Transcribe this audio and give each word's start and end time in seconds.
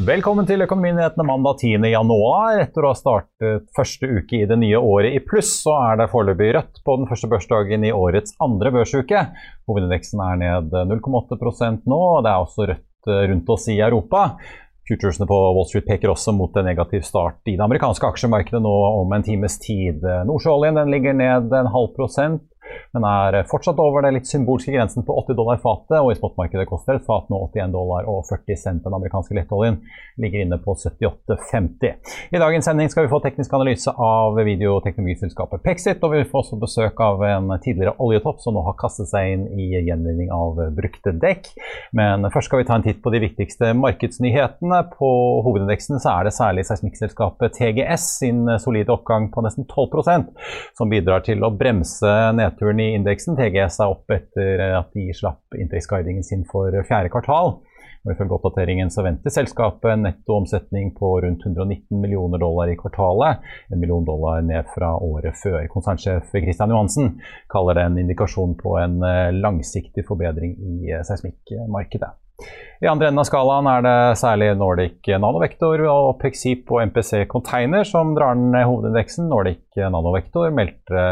Velkommen 0.00 0.46
til 0.48 0.62
Økonominyhetene 0.64 1.24
mandag 1.28 1.58
10. 1.60 1.82
januar. 1.92 2.56
Etter 2.62 2.86
å 2.86 2.92
ha 2.94 2.96
startet 2.96 3.66
første 3.76 4.08
uke 4.08 4.38
i 4.38 4.46
det 4.48 4.56
nye 4.56 4.78
året 4.80 5.12
i 5.12 5.20
pluss, 5.20 5.50
så 5.60 5.74
er 5.76 5.98
det 6.00 6.06
foreløpig 6.08 6.54
rødt 6.56 6.80
på 6.86 6.94
den 6.96 7.08
første 7.10 7.28
børsdagen 7.28 7.84
i 7.84 7.90
årets 7.92 8.32
andre 8.40 8.72
børsuke. 8.72 9.26
Hovedindeksen 9.68 10.22
er 10.24 10.40
ned 10.40 10.72
0,8% 10.88 11.84
nå, 11.84 12.00
og 12.14 12.24
det 12.24 12.32
er 12.32 12.46
også 12.46 12.70
rødt 12.70 13.12
rundt 13.34 13.52
oss 13.52 13.68
i 13.68 13.76
Europa. 13.76 14.22
Futuresene 14.88 15.28
på 15.28 15.40
Wall 15.58 15.68
Street 15.68 15.90
peker 15.90 16.14
også 16.14 16.32
mot 16.32 16.56
en 16.56 16.70
negativ 16.70 17.04
start 17.04 17.44
i 17.44 17.58
det 17.58 17.66
amerikanske 17.66 18.08
aksjemarkedet 18.08 18.62
nå 18.64 18.76
om 19.02 19.12
en 19.12 19.26
times 19.26 19.60
tid. 19.60 20.00
Nordsjøoljen 20.30 20.80
ligger 20.88 21.20
ned 21.20 21.52
en 21.52 21.72
halv 21.76 21.92
prosent 21.98 22.46
men 22.94 23.06
er 23.06 23.40
fortsatt 23.50 23.80
over 23.82 24.04
det 24.04 24.14
litt 24.16 24.30
symbolske 24.30 24.72
grensen 24.74 25.04
på 25.06 25.16
80 25.24 25.38
dollar 25.38 25.60
fatet, 25.62 25.98
og 26.00 26.12
i 26.12 26.18
spotmarkedet 26.18 26.68
koster 26.68 26.98
et 26.98 27.06
fat 27.06 27.28
nå 27.32 27.38
81 27.50 27.74
dollar 27.74 28.08
og 28.10 28.24
40 28.28 28.58
cent. 28.58 28.82
Den 28.84 28.96
amerikanske 28.96 29.36
lettoljen 29.36 29.80
ligger 30.20 30.44
inne 30.44 30.58
på 30.62 30.74
78,50. 30.74 31.94
I 32.30 32.42
dagens 32.42 32.68
sending 32.68 32.90
skal 32.92 33.06
vi 33.06 33.12
få 33.12 33.20
teknisk 33.24 33.54
analyse 33.56 33.92
av 33.94 34.38
videoteknologiselskapet 34.46 35.64
Pexit, 35.64 36.02
og 36.04 36.14
vi 36.14 36.24
får 36.28 36.44
også 36.44 36.60
besøk 36.60 37.00
av 37.04 37.24
en 37.26 37.54
tidligere 37.62 37.96
oljetopp 38.02 38.40
som 38.42 38.56
nå 38.56 38.64
har 38.66 38.78
kastet 38.80 39.10
seg 39.10 39.34
inn 39.34 39.46
i 39.54 39.70
gjenvinning 39.88 40.32
av 40.34 40.60
brukte 40.76 41.14
dekk. 41.20 41.52
Men 41.96 42.26
først 42.32 42.50
skal 42.50 42.62
vi 42.62 42.68
ta 42.68 42.78
en 42.78 42.86
titt 42.86 43.02
på 43.04 43.12
de 43.14 43.22
viktigste 43.22 43.72
markedsnyhetene. 43.78 44.82
På 44.96 45.10
hovedindeksen 45.46 46.00
så 46.02 46.16
er 46.16 46.28
det 46.28 46.36
særlig 46.36 46.66
seismikkselskapet 46.68 47.56
TGS 47.58 48.06
sin 48.20 48.44
solide 48.62 48.94
oppgang 48.94 49.30
på 49.32 49.44
nesten 49.44 49.66
12% 49.68 50.30
som 50.78 50.90
bidrar 50.92 51.24
til 51.26 51.44
å 51.44 51.52
bremse 51.54 52.10
nedturen 52.36 52.59
i 52.60 52.92
indeksen. 52.94 53.36
TGS 53.38 53.80
er 53.80 53.92
opp 53.92 54.12
etter 54.12 54.62
at 54.76 54.92
de 54.94 55.08
slapp 55.16 55.56
inntektsguidingen 55.56 56.24
sin 56.26 56.44
for 56.48 56.74
fjerde 56.86 57.12
kvartal. 57.12 57.58
Og 58.04 58.12
Ifølge 58.14 58.36
oppdateringen 58.36 58.88
så 58.92 59.04
venter 59.04 59.32
selskapet 59.32 59.90
en 59.92 60.06
nettoomsetning 60.06 60.94
på 60.96 61.10
rundt 61.24 61.42
119 61.44 62.00
millioner 62.00 62.40
dollar 62.40 62.72
i 62.72 62.76
kvartalet. 62.80 63.42
En 63.68 63.80
million 63.80 64.04
dollar 64.04 64.40
ned 64.44 64.68
fra 64.74 64.94
året 64.96 65.36
før. 65.36 65.60
Konsernsjef 65.72 66.32
Christian 66.32 66.72
Johansen 66.72 67.18
kaller 67.52 67.76
det 67.76 67.84
en 67.88 68.00
indikasjon 68.00 68.56
på 68.60 68.78
en 68.80 69.00
langsiktig 69.40 70.06
forbedring 70.08 70.56
i 70.56 70.96
seismikkmarkedet. 71.04 72.14
I 72.80 72.88
andre 72.88 73.10
enden 73.10 73.20
av 73.20 73.26
skalaen 73.28 73.66
er 73.68 73.82
det 73.84 73.96
særlig 74.16 74.54
Nordic 74.56 75.10
Nanovektor 75.20 75.82
og 75.84 76.14
Pexip 76.22 76.70
og 76.72 76.80
MPC 76.88 77.26
Container 77.28 77.84
som 77.84 78.14
drar 78.16 78.38
ned 78.40 78.64
hovedindeksen. 78.64 79.28
Nordic 79.28 79.66
Nanovektor 79.76 80.48
meldte 80.56 81.02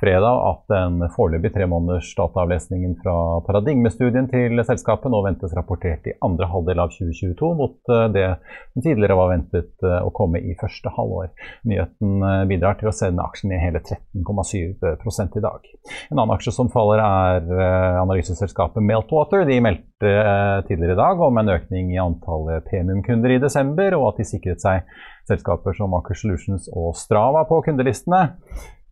fredag 0.00 0.38
at 0.48 0.62
den 0.70 1.02
foreløpig 1.12 1.50
tre 1.52 1.66
måneders 1.68 2.08
dataavlesningen 2.16 2.94
fra 3.02 3.14
paradigmestudien 3.44 4.30
til 4.30 4.62
selskapet 4.64 5.12
nå 5.12 5.18
ventes 5.26 5.52
rapportert 5.56 6.06
i 6.08 6.14
andre 6.24 6.48
halvdel 6.48 6.80
av 6.80 6.94
2022, 6.94 7.50
mot 7.58 7.92
det 8.14 8.24
som 8.70 8.86
tidligere 8.86 9.18
var 9.18 9.34
ventet 9.34 9.84
å 9.84 10.08
komme 10.16 10.40
i 10.40 10.54
første 10.62 10.94
halvår. 10.94 11.28
Nyheten 11.68 12.24
bidrar 12.48 12.78
til 12.80 12.88
å 12.88 12.94
sende 12.96 13.26
aksjen 13.26 13.52
i 13.52 13.60
hele 13.60 13.82
13,7 13.82 15.36
i 15.36 15.44
dag. 15.44 15.68
En 16.08 16.16
annen 16.16 16.34
aksje 16.38 16.54
som 16.54 16.70
faller 16.72 17.02
er 17.04 17.52
analyseselskapet 18.00 18.80
Meltwater. 18.86 19.44
De 19.44 19.60
meldte 19.60 20.16
tidligere 20.64 20.96
i 20.96 20.99
dag 21.00 21.22
om 21.24 21.40
en 21.40 21.52
økning 21.56 21.94
i 21.94 22.00
antallet 22.02 22.66
premiumkunder 22.68 23.34
i 23.34 23.40
desember, 23.42 23.96
og 23.98 24.12
at 24.12 24.20
de 24.20 24.28
sikret 24.28 24.62
seg 24.62 24.84
selskaper 25.30 25.76
som 25.76 25.96
Aker 25.98 26.18
Solutions 26.18 26.68
og 26.76 26.92
Strava 26.98 27.46
på 27.48 27.62
kundelistene. 27.66 28.26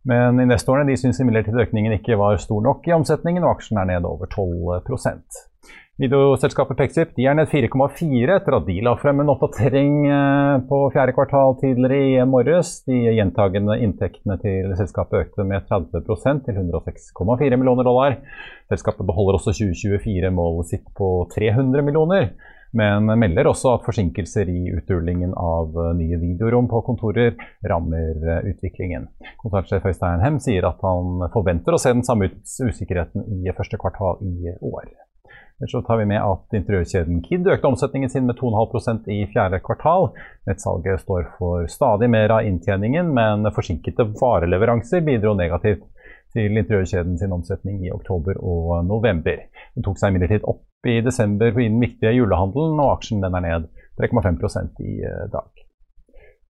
Men 0.09 0.39
investorene 0.41 0.87
de 0.89 0.97
syns 0.97 1.19
imidlertid 1.21 1.59
økningen 1.59 1.97
ikke 1.97 2.17
var 2.19 2.39
stor 2.41 2.63
nok 2.65 2.87
i 2.87 2.95
omsetningen, 2.95 3.43
og 3.45 3.57
aksjen 3.57 3.81
er 3.81 3.89
ned 3.91 4.07
over 4.07 4.29
12 4.31 4.81
Videoselskapet 5.99 6.77
Pexip 6.79 7.09
de 7.17 7.25
er 7.27 7.33
ned 7.35 7.49
4,4 7.51 8.31
etter 8.31 8.55
at 8.55 8.67
de 8.69 8.77
la 8.87 8.93
frem 9.01 9.17
en 9.19 9.31
oppdatering 9.33 9.97
på 10.69 10.77
fjerde 10.93 11.11
kvartal 11.17 11.57
tidligere 11.59 11.97
i 12.21 12.27
morges. 12.33 12.77
De 12.87 13.01
gjentagende 13.17 13.75
inntektene 13.83 14.37
til 14.39 14.71
selskapet 14.79 15.25
økte 15.25 15.43
med 15.49 15.67
30% 15.67 16.45
til 16.45 16.61
106,4 16.61 17.59
millioner 17.59 17.83
dollar. 17.83 18.15
Selskapet 18.71 19.03
beholder 19.09 19.41
også 19.41 19.51
2024-målet 19.57 20.71
sitt 20.71 20.87
på 20.95 21.09
300 21.35 21.83
millioner 21.83 22.31
men 22.71 23.09
melder 23.17 23.49
også 23.49 23.71
at 23.79 23.85
forsinkelser 23.87 24.49
i 24.53 24.69
utrullingen 24.77 25.33
av 25.33 25.73
nye 25.97 26.19
videorom 26.21 26.69
på 26.69 26.83
kontorer 26.85 27.33
rammer 27.65 28.45
utviklingen. 28.45 29.09
Konsernsjef 29.41 29.89
Øystein 29.89 30.21
Hem 30.21 30.39
sier 30.43 30.69
at 30.69 30.85
han 30.85 31.29
forventer 31.33 31.75
å 31.75 31.81
se 31.81 31.95
den 31.97 32.05
samme 32.05 32.29
usikkerheten 32.45 33.25
i 33.41 33.49
første 33.57 33.81
kvartal 33.81 34.21
i 34.21 34.53
år. 34.61 35.08
Så 35.67 35.81
tar 35.83 35.97
vi 35.99 36.05
med 36.07 36.21
at 36.23 36.55
Interiørkjeden 36.55 37.19
Kid 37.25 37.47
økte 37.51 37.67
omsetningen 37.67 38.09
sin 38.09 38.27
med 38.29 38.37
2,5% 38.39 39.09
i 39.11 39.25
fjerde 39.33 39.59
kvartal. 39.59 40.09
Nettsalget 40.47 41.03
står 41.03 41.25
for 41.35 41.67
stadig 41.67 42.07
mer 42.09 42.31
av 42.37 42.47
inntjeningen, 42.47 43.11
men 43.15 43.49
forsinkede 43.55 44.07
vareleveranser 44.21 45.03
bidro 45.03 45.35
negativt 45.35 45.83
til 46.33 46.55
interiørkjeden 46.61 47.17
sin 47.19 47.35
omsetning 47.35 47.81
i 47.83 47.91
oktober 47.91 48.39
og 48.39 48.85
november. 48.87 49.43
Den 49.75 49.83
tok 49.83 49.99
seg 49.99 50.13
imidlertid 50.13 50.47
opp 50.47 50.87
i 50.87 51.01
desember 51.03 51.51
i 51.51 51.67
den 51.67 51.81
viktige 51.83 52.15
julehandelen, 52.15 52.79
og 52.79 52.93
aksjen 52.95 53.25
er 53.27 53.35
ned 53.43 53.67
3,5% 53.99 54.79
i 54.85 55.01
dag. 55.33 55.68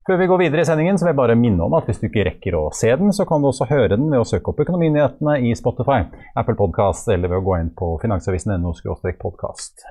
Før 0.09 0.17
vi 0.17 0.25
går 0.25 0.39
videre 0.41 0.63
i 0.63 0.65
sendingen, 0.65 0.97
så 0.97 1.05
vil 1.05 1.11
jeg 1.11 1.17
bare 1.19 1.35
minne 1.37 1.61
om 1.61 1.75
at 1.77 1.85
hvis 1.85 1.99
du 2.01 2.07
ikke 2.07 2.23
rekker 2.25 2.55
å 2.57 2.63
se 2.73 2.89
den, 2.97 3.11
så 3.13 3.27
kan 3.29 3.43
du 3.43 3.51
også 3.51 3.67
høre 3.69 3.91
den 3.91 4.07
ved 4.09 4.17
å 4.17 4.25
søke 4.25 4.49
opp 4.49 4.63
Økonominyhetene 4.63 5.35
i 5.45 5.51
Spotify, 5.53 5.99
Apple 6.33 6.55
Podcast 6.57 7.11
eller 7.13 7.29
ved 7.29 7.37
å 7.37 7.45
gå 7.45 7.59
inn 7.59 7.69
på 7.77 7.91
finansavisen.no 8.01 8.73
podkast. 9.21 9.85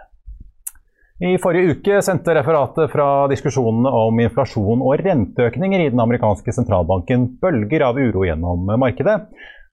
I 1.23 1.37
forrige 1.39 1.78
uke 1.78 2.03
sendte 2.03 2.34
referatet 2.34 2.91
fra 2.91 3.28
diskusjonene 3.31 3.95
om 3.95 4.19
inflasjon 4.27 4.83
og 4.83 4.99
renteøkninger 5.05 5.87
i 5.87 5.89
den 5.95 6.03
amerikanske 6.03 6.51
sentralbanken 6.57 7.31
bølger 7.39 7.87
av 7.93 8.03
uro 8.03 8.27
gjennom 8.27 8.67
markedet. 8.75 9.21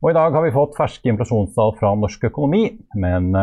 Og 0.06 0.14
I 0.14 0.18
dag 0.22 0.38
har 0.38 0.46
vi 0.46 0.54
fått 0.54 0.78
ferske 0.78 1.10
inflasjonstall 1.10 1.74
fra 1.80 1.98
norsk 1.98 2.30
økonomi. 2.30 2.68
Men, 3.02 3.34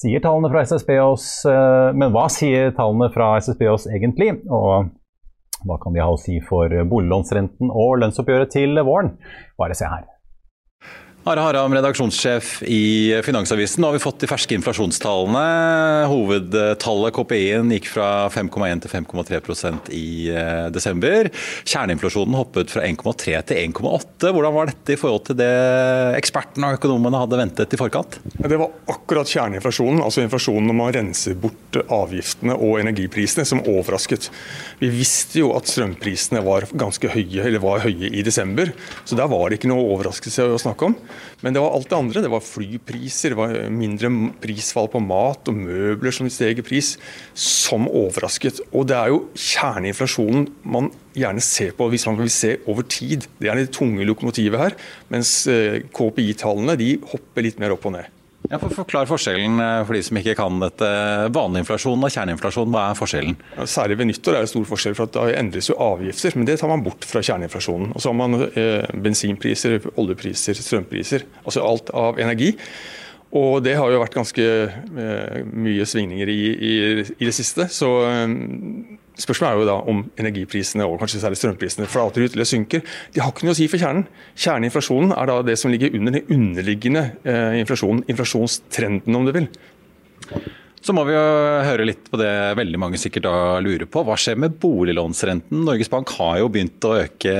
sier 0.00 0.24
tallene 0.24 0.48
fra 0.48 0.64
SSB 0.64 0.96
oss, 1.04 1.32
men 1.44 2.16
hva 2.16 2.30
sier 2.32 2.72
tallene 2.72 3.12
fra 3.12 3.34
SSB 3.44 3.68
oss 3.68 3.90
egentlig? 3.92 4.38
Og 4.48 4.95
hva 5.66 5.78
kan 5.82 5.94
de 5.94 6.02
ha 6.02 6.10
å 6.12 6.20
si 6.20 6.40
for 6.44 6.72
boliglånsrenten 6.90 7.72
og 7.72 7.98
lønnsoppgjøret 8.02 8.54
til 8.54 8.78
våren? 8.86 9.16
Bare 9.58 9.76
se 9.76 9.88
her. 9.90 10.15
Are 11.26 11.42
Haram, 11.42 11.72
redaksjonssjef 11.74 12.60
i 12.70 13.10
Finansavisen. 13.26 13.80
Nå 13.82 13.88
har 13.88 13.96
vi 13.96 13.98
fått 13.98 14.20
de 14.22 14.28
ferske 14.30 14.54
inflasjonstallene. 14.54 15.40
Hovedtallet 16.06 17.16
KPI-en 17.16 17.72
gikk 17.74 17.88
fra 17.90 18.28
5,1 18.30 18.84
til 18.84 18.92
5,3% 18.92 19.90
i 19.90 20.10
eh, 20.30 20.68
desember. 20.70 21.26
Kjerneinflasjonen 21.66 22.38
hoppet 22.38 22.70
fra 22.70 22.84
1,3 22.86 23.34
til 23.48 23.58
1,8. 23.58 24.30
Hvordan 24.36 24.54
var 24.54 24.70
dette 24.70 24.94
i 24.94 25.00
forhold 25.00 25.24
til 25.26 25.40
det 25.40 25.50
ekspertene 26.20 26.70
og 26.70 26.78
økonomene 26.78 27.24
hadde 27.24 27.42
ventet 27.42 27.74
i 27.74 27.82
forkant? 27.82 28.20
Det 28.36 28.62
var 28.62 28.78
akkurat 28.94 29.26
kjerneinflasjonen, 29.26 30.04
altså 30.06 30.22
inflasjonen 30.22 30.70
når 30.70 30.78
man 30.78 30.94
renser 30.94 31.34
bort 31.42 31.80
avgiftene 31.82 32.54
og 32.54 32.78
energiprisene, 32.84 33.48
som 33.50 33.64
overrasket. 33.66 34.30
Vi 34.78 34.94
visste 34.94 35.42
jo 35.42 35.50
at 35.58 35.66
strømprisene 35.74 36.46
var 36.46 36.70
ganske 36.70 37.10
høye, 37.18 37.42
eller 37.48 37.66
var 37.66 37.82
høye 37.82 38.14
i 38.14 38.22
desember, 38.22 38.70
så 39.02 39.18
der 39.18 39.34
var 39.34 39.50
det 39.50 39.58
ikke 39.58 39.74
noe 39.74 39.90
overraskelse 39.90 40.52
å 40.54 40.62
snakke 40.68 40.92
om. 40.92 41.00
Men 41.44 41.56
det 41.56 41.62
var 41.62 41.76
alt 41.76 41.90
det 41.90 41.98
andre. 41.98 42.22
Det 42.24 42.32
var 42.32 42.44
flypriser, 42.44 43.34
det 43.34 43.38
var 43.38 43.54
mindre 43.72 44.10
prisfall 44.42 44.90
på 44.92 45.02
mat 45.04 45.50
og 45.50 45.60
møbler 45.60 46.14
som 46.14 46.30
steg 46.32 46.62
i 46.62 46.66
pris, 46.66 46.94
som 47.36 47.88
overrasket. 47.90 48.62
Og 48.72 48.88
det 48.90 48.98
er 48.98 49.12
jo 49.14 49.22
kjerneinflasjonen 49.34 50.48
man 50.66 50.90
gjerne 51.16 51.44
ser 51.44 51.72
på 51.76 51.88
hvis 51.92 52.06
man 52.08 52.20
vil 52.20 52.32
se 52.32 52.56
over 52.68 52.86
tid. 52.88 53.28
Det 53.40 53.50
er 53.50 53.60
det 53.60 53.72
tunge 53.76 54.06
lokomotivet 54.08 54.60
her. 54.60 54.76
Mens 55.12 55.38
eh, 55.50 55.82
KPI-tallene 55.96 56.76
de 56.80 56.94
hopper 57.12 57.46
litt 57.46 57.62
mer 57.62 57.76
opp 57.76 57.88
og 57.88 57.98
ned. 57.98 58.15
Ja, 58.46 58.58
for 58.62 58.70
Forklar 58.70 59.08
forskjellen 59.10 59.58
eh, 59.62 59.80
for 59.86 59.96
de 59.96 60.02
som 60.06 60.18
ikke 60.20 60.36
kan 60.38 60.60
dette. 60.62 60.88
Vanlig 61.34 61.64
inflasjon 61.64 62.04
og 62.06 62.12
kjerneinflasjon, 62.14 62.70
hva 62.74 62.90
er 62.90 62.98
forskjellen? 62.98 63.38
Særlig 63.66 63.98
ved 64.00 64.10
nyttår 64.10 64.38
er 64.38 64.46
det 64.46 64.52
stor 64.52 64.68
forskjell, 64.68 64.96
for 64.98 65.10
da 65.14 65.26
endres 65.34 65.70
jo 65.70 65.78
avgifter. 65.82 66.36
Men 66.38 66.48
det 66.48 66.58
tar 66.60 66.70
man 66.70 66.84
bort 66.86 67.06
fra 67.08 67.24
kjerneinflasjonen. 67.26 67.94
Og 67.94 68.02
så 68.04 68.12
har 68.12 68.18
man 68.20 68.38
eh, 68.48 68.86
bensinpriser, 69.06 69.80
oljepriser, 69.98 70.58
strømpriser. 70.62 71.26
Altså 71.44 71.64
alt 71.66 71.90
av 71.96 72.22
energi. 72.22 72.52
Og 73.36 73.58
det 73.66 73.74
har 73.76 73.90
jo 73.90 73.98
vært 74.00 74.14
ganske 74.16 74.44
eh, 74.46 75.40
mye 75.50 75.88
svingninger 75.88 76.30
i, 76.30 76.42
i, 76.54 76.76
i 77.18 77.26
det 77.26 77.34
siste. 77.34 77.66
Så 77.72 77.90
eh, 78.06 78.36
Spørsmålet 79.16 79.48
er 79.48 79.60
jo 79.60 79.68
da 79.68 79.76
om 79.88 80.02
energiprisene 80.20 80.84
og 80.84 80.98
kanskje 81.00 81.22
særlig 81.22 81.40
strømprisene 81.40 81.88
flater 81.88 82.26
ut 82.26 82.36
eller 82.36 82.48
synker. 82.48 82.84
De 83.14 83.22
har 83.24 83.32
ikke 83.32 83.48
noe 83.48 83.56
å 83.56 83.58
si 83.58 83.68
for 83.72 83.80
kjernen. 83.80 84.04
Kjerneinflasjonen 84.36 85.16
er 85.16 85.30
da 85.30 85.40
det 85.46 85.56
som 85.60 85.72
ligger 85.72 85.96
under 85.96 86.18
den 86.18 86.36
underliggende 86.36 87.08
eh, 87.24 87.56
inflasjonen, 87.62 88.04
inflasjonstrenden 88.12 89.16
om 89.16 89.26
du 89.28 89.32
vil. 89.36 89.50
Så 90.86 90.94
må 90.94 91.02
vi 91.08 91.16
jo 91.16 91.22
høre 91.66 91.86
litt 91.88 92.04
på 92.12 92.18
det 92.20 92.30
veldig 92.60 92.78
mange 92.78 92.98
sikkert 93.00 93.24
da 93.26 93.38
lurer 93.64 93.88
på. 93.90 94.04
Hva 94.06 94.14
skjer 94.20 94.36
med 94.38 94.54
boliglånsrenten? 94.62 95.64
Norges 95.66 95.90
Bank 95.90 96.12
har 96.14 96.36
jo 96.38 96.50
begynt 96.52 96.84
å 96.86 96.92
øke 97.00 97.32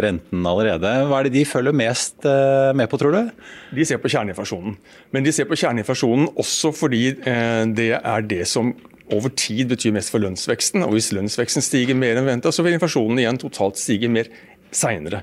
renten 0.00 0.48
allerede. 0.48 0.94
Hva 1.10 1.18
er 1.18 1.28
det 1.28 1.34
de 1.34 1.44
følger 1.48 1.76
mest 1.76 2.24
eh, 2.24 2.70
med 2.78 2.88
på, 2.88 3.02
tror 3.02 3.18
du? 3.18 3.34
De 3.76 3.84
ser 3.84 4.00
på 4.00 4.08
kjerneinflasjonen. 4.14 4.78
Men 5.12 5.26
de 5.26 5.34
ser 5.34 5.50
på 5.50 5.58
kjerneinflasjonen 5.58 6.30
også 6.40 6.72
fordi 6.78 7.02
eh, 7.18 7.64
det 7.76 7.92
er 7.98 8.30
det 8.30 8.46
som 8.48 8.72
over 9.14 9.32
tid 9.38 9.70
betyr 9.70 9.94
mest 9.94 10.12
for 10.12 10.22
lønnsveksten. 10.22 10.84
og 10.86 10.96
Hvis 10.96 11.12
lønnsveksten 11.14 11.64
stiger 11.64 11.98
mer 11.98 12.18
enn 12.18 12.28
venta, 12.28 12.52
så 12.52 12.64
vil 12.66 12.76
inflasjonen 12.76 13.22
igjen 13.22 13.40
totalt 13.40 13.80
stige 13.80 14.10
mer 14.10 14.30
seinere. 14.74 15.22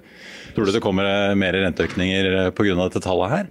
Tror 0.55 0.67
du 0.67 0.73
det 0.75 0.83
kommer 0.83 1.35
mer 1.35 1.57
renteøkninger 1.57 2.51
pga. 2.55 2.75
dette 2.83 3.03
tallet 3.03 3.33
her? 3.33 3.47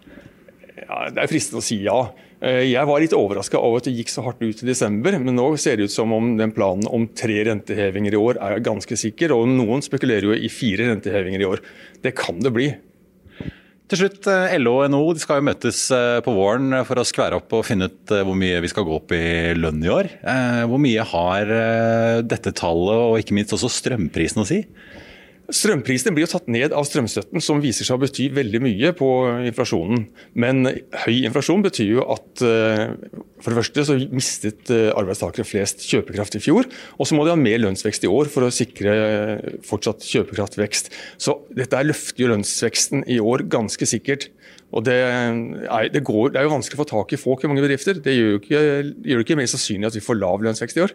Ja, 0.82 1.08
det 1.12 1.22
er 1.22 1.30
fristende 1.30 1.62
å 1.62 1.66
si 1.66 1.82
ja. 1.84 1.98
Eh, 2.42 2.64
jeg 2.72 2.88
var 2.88 3.02
litt 3.02 3.14
overraska 3.14 3.60
over 3.60 3.78
at 3.78 3.86
det 3.86 3.94
gikk 3.94 4.10
så 4.10 4.24
hardt 4.26 4.42
ut 4.42 4.62
i 4.64 4.66
desember, 4.66 5.14
men 5.22 5.36
nå 5.36 5.44
ser 5.62 5.78
det 5.78 5.86
ut 5.86 5.94
som 5.94 6.12
om 6.14 6.32
den 6.40 6.54
planen 6.54 6.88
om 6.90 7.06
tre 7.14 7.38
rentehevinger 7.46 8.16
i 8.16 8.22
år 8.22 8.40
er 8.42 8.64
ganske 8.64 8.98
sikker. 8.98 9.34
Og 9.36 9.46
noen 9.50 9.84
spekulerer 9.84 10.26
jo 10.26 10.34
i 10.34 10.50
fire 10.50 10.90
rentehevinger 10.90 11.44
i 11.44 11.50
år. 11.52 11.62
Det 12.02 12.16
kan 12.18 12.40
det 12.42 12.54
bli. 12.54 12.72
Til 13.92 14.06
slutt, 14.06 14.24
eh, 14.24 14.54
LO 14.56 14.78
og 14.80 14.86
NHO 14.88 15.08
skal 15.20 15.42
jo 15.42 15.44
møtes 15.50 15.78
eh, 15.92 16.22
på 16.24 16.32
våren 16.32 16.72
for 16.88 16.96
å 16.96 17.02
skvære 17.04 17.36
opp 17.36 17.50
og 17.52 17.66
finne 17.68 17.90
ut 17.92 18.12
eh, 18.16 18.22
hvor 18.24 18.38
mye 18.40 18.62
vi 18.64 18.70
skal 18.72 18.86
gå 18.88 18.94
opp 18.96 19.12
i 19.12 19.52
lønn 19.52 19.84
i 19.84 19.90
år. 19.92 20.08
Hvor 20.70 20.80
mye 20.80 21.04
har 21.10 21.52
dette 22.24 22.54
tallet 22.56 23.02
og 23.02 23.18
ikke 23.20 23.36
minst 23.36 23.52
også 23.52 23.68
strømprisen 23.68 24.40
å 24.40 24.46
si? 24.48 24.62
Strømprisene 25.52 26.14
blir 26.16 26.24
jo 26.24 26.32
tatt 26.32 26.46
ned 26.48 26.72
av 26.72 26.86
strømstøtten, 26.88 27.42
som 27.44 27.60
viser 27.60 27.84
seg 27.84 27.98
å 27.98 28.00
bety 28.00 28.30
veldig 28.32 28.60
mye 28.64 28.92
på 28.96 29.08
inflasjonen. 29.50 30.06
Men 30.32 30.64
høy 31.04 31.18
inflasjon 31.26 31.64
betyr 31.64 31.90
jo 31.98 32.06
at 32.14 32.44
eh, 32.46 32.94
for 33.42 33.52
det 33.52 33.58
første 33.58 33.84
så 33.84 33.96
mistet 34.14 34.72
eh, 34.72 34.88
arbeidstakere 34.96 35.44
flest 35.44 35.84
kjøpekraft 35.84 36.38
i 36.38 36.42
fjor. 36.44 36.70
Og 36.96 37.08
så 37.08 37.18
må 37.18 37.26
de 37.26 37.34
ha 37.34 37.38
mer 37.40 37.60
lønnsvekst 37.60 38.06
i 38.06 38.12
år 38.12 38.32
for 38.32 38.48
å 38.48 38.52
sikre 38.54 38.96
eh, 38.96 39.52
fortsatt 39.68 40.08
kjøpekraftvekst. 40.08 40.92
Så 41.20 41.36
dette 41.52 41.84
løfter 41.84 42.24
jo 42.24 42.32
lønnsveksten 42.32 43.04
i 43.12 43.20
år 43.20 43.44
ganske 43.52 43.88
sikkert. 43.92 44.30
Og 44.72 44.86
det 44.88 44.98
er, 45.04 45.36
det, 45.92 46.00
går, 46.08 46.32
det 46.32 46.40
er, 46.40 46.48
jo 46.48 46.56
vanskelig 46.56 46.80
å 46.80 46.84
få 46.86 46.92
tak 46.94 47.12
i 47.12 47.20
folk 47.20 47.44
i 47.44 47.52
mange 47.52 47.64
bedrifter. 47.64 48.00
Det 48.00 48.16
gjør 48.16 48.36
jo 48.38 48.40
ikke, 48.40 48.60
gjør 49.04 49.20
det 49.20 49.24
ikke 49.26 49.42
mer 49.42 49.52
sannsynlig 49.52 49.90
at 49.90 49.98
vi 50.00 50.06
får 50.08 50.22
lav 50.22 50.48
lønnsvekst 50.48 50.80
i 50.80 50.86
år. 50.86 50.94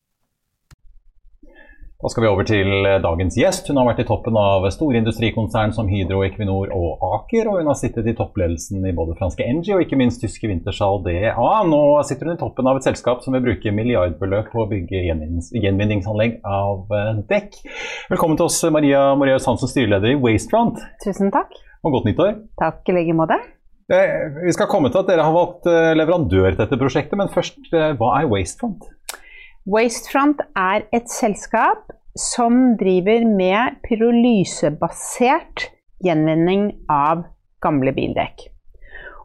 Da 2.01 2.09
skal 2.09 2.23
vi 2.23 2.29
over 2.31 2.45
til 2.49 2.85
eh, 2.89 2.95
dagens 2.97 3.35
gjest. 3.37 3.67
Hun 3.69 3.77
har 3.77 3.85
vært 3.91 3.99
i 4.01 4.07
toppen 4.09 4.33
av 4.39 4.63
store 4.73 4.97
industrikonsern 4.97 5.69
som 5.75 5.85
Hydro, 5.85 6.23
Equinor 6.25 6.71
og 6.73 7.03
Aker. 7.05 7.45
Og 7.51 7.59
hun 7.59 7.67
har 7.69 7.77
sittet 7.77 8.07
i 8.09 8.15
toppledelsen 8.17 8.87
i 8.89 8.93
både 8.97 9.13
franske 9.19 9.45
Engie 9.45 9.75
og 9.75 9.83
ikke 9.85 9.99
minst 9.99 10.17
tyske 10.23 10.49
Wintershall 10.49 11.03
DA. 11.05 11.35
Nå 11.69 11.81
sitter 12.09 12.31
hun 12.31 12.39
i 12.39 12.41
toppen 12.41 12.69
av 12.71 12.79
et 12.79 12.87
selskap 12.89 13.21
som 13.21 13.37
vil 13.37 13.45
bruke 13.45 13.73
milliardbeløp 13.77 14.49
på 14.49 14.63
å 14.63 14.67
bygge 14.71 15.03
gjenvinningsanlegg 15.61 16.39
av 16.41 16.89
eh, 16.89 17.21
dekk. 17.29 17.59
Velkommen 18.15 18.39
til 18.39 18.49
oss, 18.49 18.57
Maria 18.73 19.03
Moreus 19.13 19.45
Hansen, 19.51 19.69
styreleder 19.69 20.15
i 20.15 20.17
Wastefront. 20.23 20.81
Tusen 21.05 21.29
takk. 21.29 21.53
Og 21.85 21.99
godt 21.99 22.09
nyttår. 22.09 22.33
Takk 22.63 22.89
i 22.89 22.97
like 22.97 23.13
måte. 23.19 23.37
Eh, 23.93 24.41
vi 24.41 24.57
skal 24.57 24.71
komme 24.73 24.89
til 24.89 25.03
at 25.03 25.13
dere 25.13 25.29
har 25.29 25.37
valgt 25.37 25.69
leverandør 25.69 26.49
til 26.49 26.63
dette 26.63 26.81
prosjektet, 26.81 27.13
men 27.21 27.29
først, 27.29 27.61
hva 27.69 28.15
er 28.23 28.33
Wastefront? 28.33 28.89
Wastefront 29.69 30.41
er 30.57 30.87
et 30.95 31.09
selskap 31.11 31.91
som 32.17 32.73
driver 32.79 33.23
med 33.29 33.77
pyrolysebasert 33.85 35.67
gjenvinning 36.03 36.71
av 36.89 37.27
gamle 37.61 37.93
bildekk. 37.95 38.47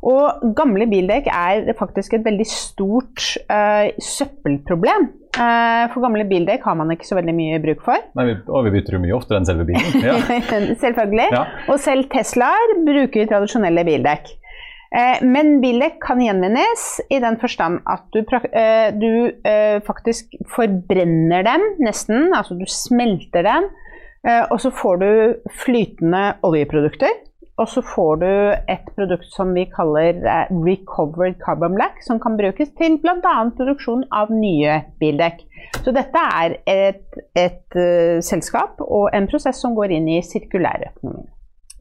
Og 0.06 0.52
gamle 0.54 0.86
bildekk 0.86 1.30
er 1.32 1.72
faktisk 1.78 2.14
et 2.14 2.26
veldig 2.26 2.46
stort 2.46 3.32
uh, 3.50 3.88
søppelproblem. 3.96 5.08
Uh, 5.36 5.88
for 5.92 6.04
gamle 6.04 6.24
bildekk 6.28 6.62
har 6.68 6.76
man 6.78 6.92
ikke 6.94 7.08
så 7.08 7.16
veldig 7.18 7.34
mye 7.36 7.58
bruk 7.64 7.82
for. 7.84 8.04
Nei, 8.16 8.28
vi, 8.28 8.36
og 8.46 8.68
vi 8.68 8.74
bytter 8.76 8.96
jo 8.96 9.02
mye 9.02 9.16
oftere 9.16 9.40
enn 9.40 9.48
selve 9.48 9.66
bilen. 9.68 10.04
Ja. 10.04 10.20
Selvfølgelig. 10.84 11.30
Ja. 11.32 11.46
Og 11.72 11.80
selv 11.82 12.10
Teslaer 12.12 12.76
bruker 12.86 13.32
tradisjonelle 13.32 13.84
bildekk. 13.88 14.36
Uh, 14.94 15.18
men 15.26 15.58
bildekk 15.62 15.98
kan 16.04 16.22
gjenvinnes 16.22 16.86
i 17.10 17.20
den 17.22 17.38
forstand 17.42 17.80
at 17.90 18.06
du, 18.14 18.22
du 19.00 19.10
faktisk 19.86 20.36
forbrenner 20.52 21.46
dem 21.46 21.66
nesten. 21.82 22.30
Altså 22.36 22.58
du 22.58 22.66
smelter 22.70 23.46
dem. 23.46 23.70
og 24.50 24.58
så 24.58 24.72
får 24.74 24.96
du 25.02 25.10
flytende 25.62 26.22
oljeprodukter. 26.42 27.12
Og 27.56 27.68
så 27.72 27.80
får 27.80 28.16
du 28.20 28.32
et 28.68 28.88
produkt 28.96 29.28
som 29.32 29.54
vi 29.56 29.64
kaller 29.72 30.18
eh, 30.20 30.50
recovered 30.66 31.38
carbon 31.40 31.76
black, 31.78 32.02
som 32.04 32.20
kan 32.20 32.36
brukes 32.36 32.74
til 32.76 32.98
bl.a. 33.00 33.36
produksjon 33.56 34.04
av 34.12 34.32
nye 34.32 34.82
bildekk. 35.00 35.40
Så 35.80 35.94
dette 35.96 36.24
er 36.40 36.58
et, 36.68 37.16
et 37.38 37.80
selskap 38.24 38.82
og 38.84 39.08
en 39.16 39.28
prosess 39.30 39.62
som 39.62 39.76
går 39.78 39.96
inn 39.96 40.10
i 40.18 40.20
sirkulærøkonomien. 40.24 41.30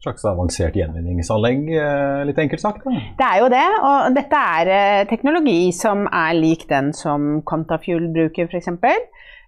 Slags 0.06 0.26
avansert 0.30 0.78
gjenvinningsanlegg, 0.78 1.68
eh, 1.74 2.24
litt 2.30 2.40
enkelt 2.40 2.62
sagt? 2.62 2.86
Da. 2.86 3.04
Det 3.18 3.30
er 3.32 3.42
jo 3.42 3.52
det. 3.52 3.66
Og 3.90 4.18
dette 4.18 4.42
er 4.62 5.10
teknologi 5.10 5.60
som 5.74 6.06
er 6.06 6.38
lik 6.38 6.68
den 6.70 6.94
som 6.94 7.42
Contafuel 7.50 8.12
bruker, 8.14 8.46
f.eks. 8.46 8.70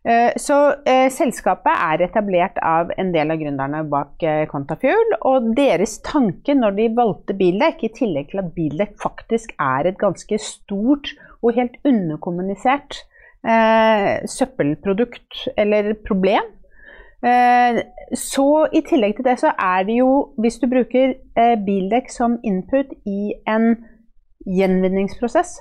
Eh, 0.07 0.31
så 0.39 0.57
eh, 0.87 1.09
selskapet 1.11 1.73
er 1.73 2.05
etablert 2.05 2.59
av 2.63 2.93
en 2.95 3.09
del 3.11 3.33
av 3.33 3.41
gründerne 3.41 3.81
bak 3.91 4.23
eh, 4.23 4.45
Contafuel. 4.47 5.17
Og 5.27 5.51
deres 5.57 5.97
tanke 6.05 6.55
når 6.55 6.77
de 6.77 6.87
valgte 6.95 7.35
bildekk, 7.37 7.83
i 7.83 7.93
tillegg 7.97 8.31
til 8.31 8.43
at 8.43 8.53
bildekk 8.55 8.95
faktisk 9.01 9.51
er 9.59 9.89
et 9.89 9.99
ganske 9.99 10.39
stort 10.39 11.11
og 11.41 11.57
helt 11.57 11.75
underkommunisert 11.87 13.01
eh, 13.43 14.23
søppelprodukt 14.31 15.49
eller 15.59 15.91
problem, 16.07 16.45
eh, 16.45 16.56
så 18.13 18.67
i 18.73 18.81
tillegg 18.85 19.15
til 19.17 19.25
det 19.25 19.39
så 19.41 19.53
er 19.57 19.83
det 19.87 19.97
jo, 19.97 20.09
hvis 20.37 20.59
du 20.61 20.67
bruker 20.69 21.15
eh, 21.15 21.55
bildekk 21.65 22.11
som 22.13 22.37
input 22.45 22.93
i 23.09 23.33
en 23.49 23.73
gjenvinningsprosess, 24.45 25.57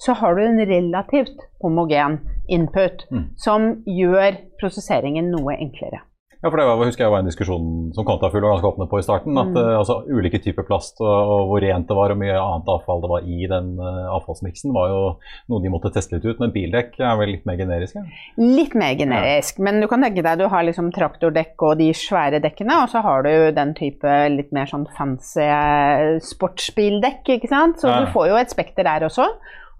så 0.00 0.14
har 0.16 0.34
du 0.34 0.44
en 0.44 0.62
relativt 0.68 1.42
homogen 1.62 2.20
input 2.48 3.04
mm. 3.10 3.24
som 3.36 3.82
gjør 3.86 4.38
prosesseringen 4.60 5.28
noe 5.34 5.58
enklere. 5.58 6.00
Ja, 6.40 6.48
for 6.48 6.56
Det 6.56 6.64
var, 6.64 6.80
husker 6.88 7.04
jeg 7.04 7.12
var 7.12 7.20
en 7.20 7.28
diskusjon 7.28 7.64
som 7.92 8.06
Kontafugl 8.08 8.46
var 8.46 8.54
ganske 8.54 8.68
åpne 8.70 8.86
på 8.88 8.98
i 9.00 9.04
starten. 9.04 9.36
at 9.36 9.50
mm. 9.52 9.58
uh, 9.60 9.74
altså, 9.76 9.98
Ulike 10.08 10.40
typer 10.40 10.64
plast 10.64 11.02
og, 11.02 11.10
og, 11.12 11.42
hvor 11.50 11.60
rent 11.60 11.88
det 11.90 11.96
var 11.98 12.14
og 12.14 12.20
mye 12.22 12.38
annet 12.40 12.70
avfall 12.72 13.02
det 13.02 13.10
var 13.12 13.26
i 13.28 13.48
den 13.50 13.74
uh, 13.76 14.08
avfallsmiksen, 14.16 14.72
var 14.72 14.88
jo 14.88 15.02
noe 15.52 15.60
de 15.60 15.72
måtte 15.72 15.92
teste 15.92 16.16
litt 16.16 16.24
ut. 16.24 16.40
Men 16.40 16.54
bildekk 16.54 16.96
er 16.96 17.20
vel 17.20 17.34
litt 17.34 17.44
mer 17.48 17.60
generisk? 17.60 18.00
Ja? 18.00 18.06
Litt 18.40 18.72
mer 18.78 18.96
generisk, 18.96 19.60
ja. 19.60 19.66
men 19.68 19.84
du 19.84 19.88
kan 19.90 20.06
tenke 20.06 20.24
deg 20.24 20.40
du 20.40 20.48
har 20.48 20.64
liksom 20.64 20.88
traktordekk 20.96 21.60
og 21.68 21.76
de 21.82 21.90
svære 21.96 22.40
dekkene, 22.40 22.80
og 22.86 22.88
så 22.92 23.04
har 23.04 23.28
du 23.28 23.32
den 23.60 23.76
type 23.76 24.16
litt 24.32 24.54
mer 24.56 24.70
sånn 24.70 24.88
fancy 24.96 25.44
eh, 25.44 26.16
sportsbildekk, 26.24 27.34
ikke 27.36 27.52
sant. 27.52 27.82
Så 27.82 27.92
ja. 27.92 28.00
du 28.00 28.14
får 28.14 28.32
jo 28.32 28.40
et 28.40 28.52
spekter 28.52 28.88
der 28.88 29.04
også. 29.10 29.28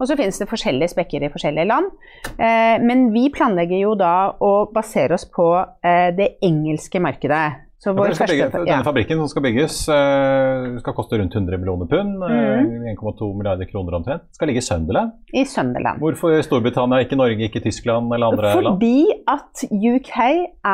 Og 0.01 0.09
så 0.09 0.17
finnes 0.17 0.39
det 0.41 0.49
forskjellige 0.49 0.95
spekker 0.95 1.27
i 1.27 1.31
forskjellige 1.31 1.69
land. 1.69 1.91
Eh, 2.33 2.77
men 2.81 3.11
vi 3.13 3.27
planlegger 3.33 3.83
jo 3.83 3.97
da 3.99 4.33
å 4.41 4.53
basere 4.73 5.13
oss 5.13 5.27
på 5.29 5.51
eh, 5.61 6.09
det 6.17 6.33
engelske 6.41 7.01
markedet. 7.03 7.43
Ja, 7.81 7.95
første, 7.97 8.27
bygge, 8.29 8.47
denne 8.53 8.69
ja. 8.69 8.83
fabrikken 8.85 9.17
som 9.17 9.29
skal 9.31 9.41
bygges, 9.41 9.75
uh, 9.89 10.75
skal 10.83 10.93
koste 10.93 11.17
rundt 11.17 11.33
100 11.33 11.57
millioner 11.57 11.87
pund. 11.89 12.19
Mm. 12.21 12.83
1,2 12.91 13.29
milliarder 13.39 13.65
kroner 13.65 13.95
omtrent. 13.97 14.27
Skal 14.37 14.51
ligge 14.51 14.61
i 14.61 14.65
Sunderland. 14.67 15.15
I 15.33 15.41
Sunderland. 15.49 15.97
Hvorfor 16.03 16.35
Storbritannia, 16.45 17.01
ikke 17.01 17.17
Norge, 17.17 17.47
ikke 17.47 17.63
Tyskland 17.65 18.13
eller 18.13 18.35
andre 18.35 18.53
Fordi 18.53 18.67
land? 18.67 18.77
Fordi 18.77 19.01
at 19.33 19.65
UK 19.73 20.13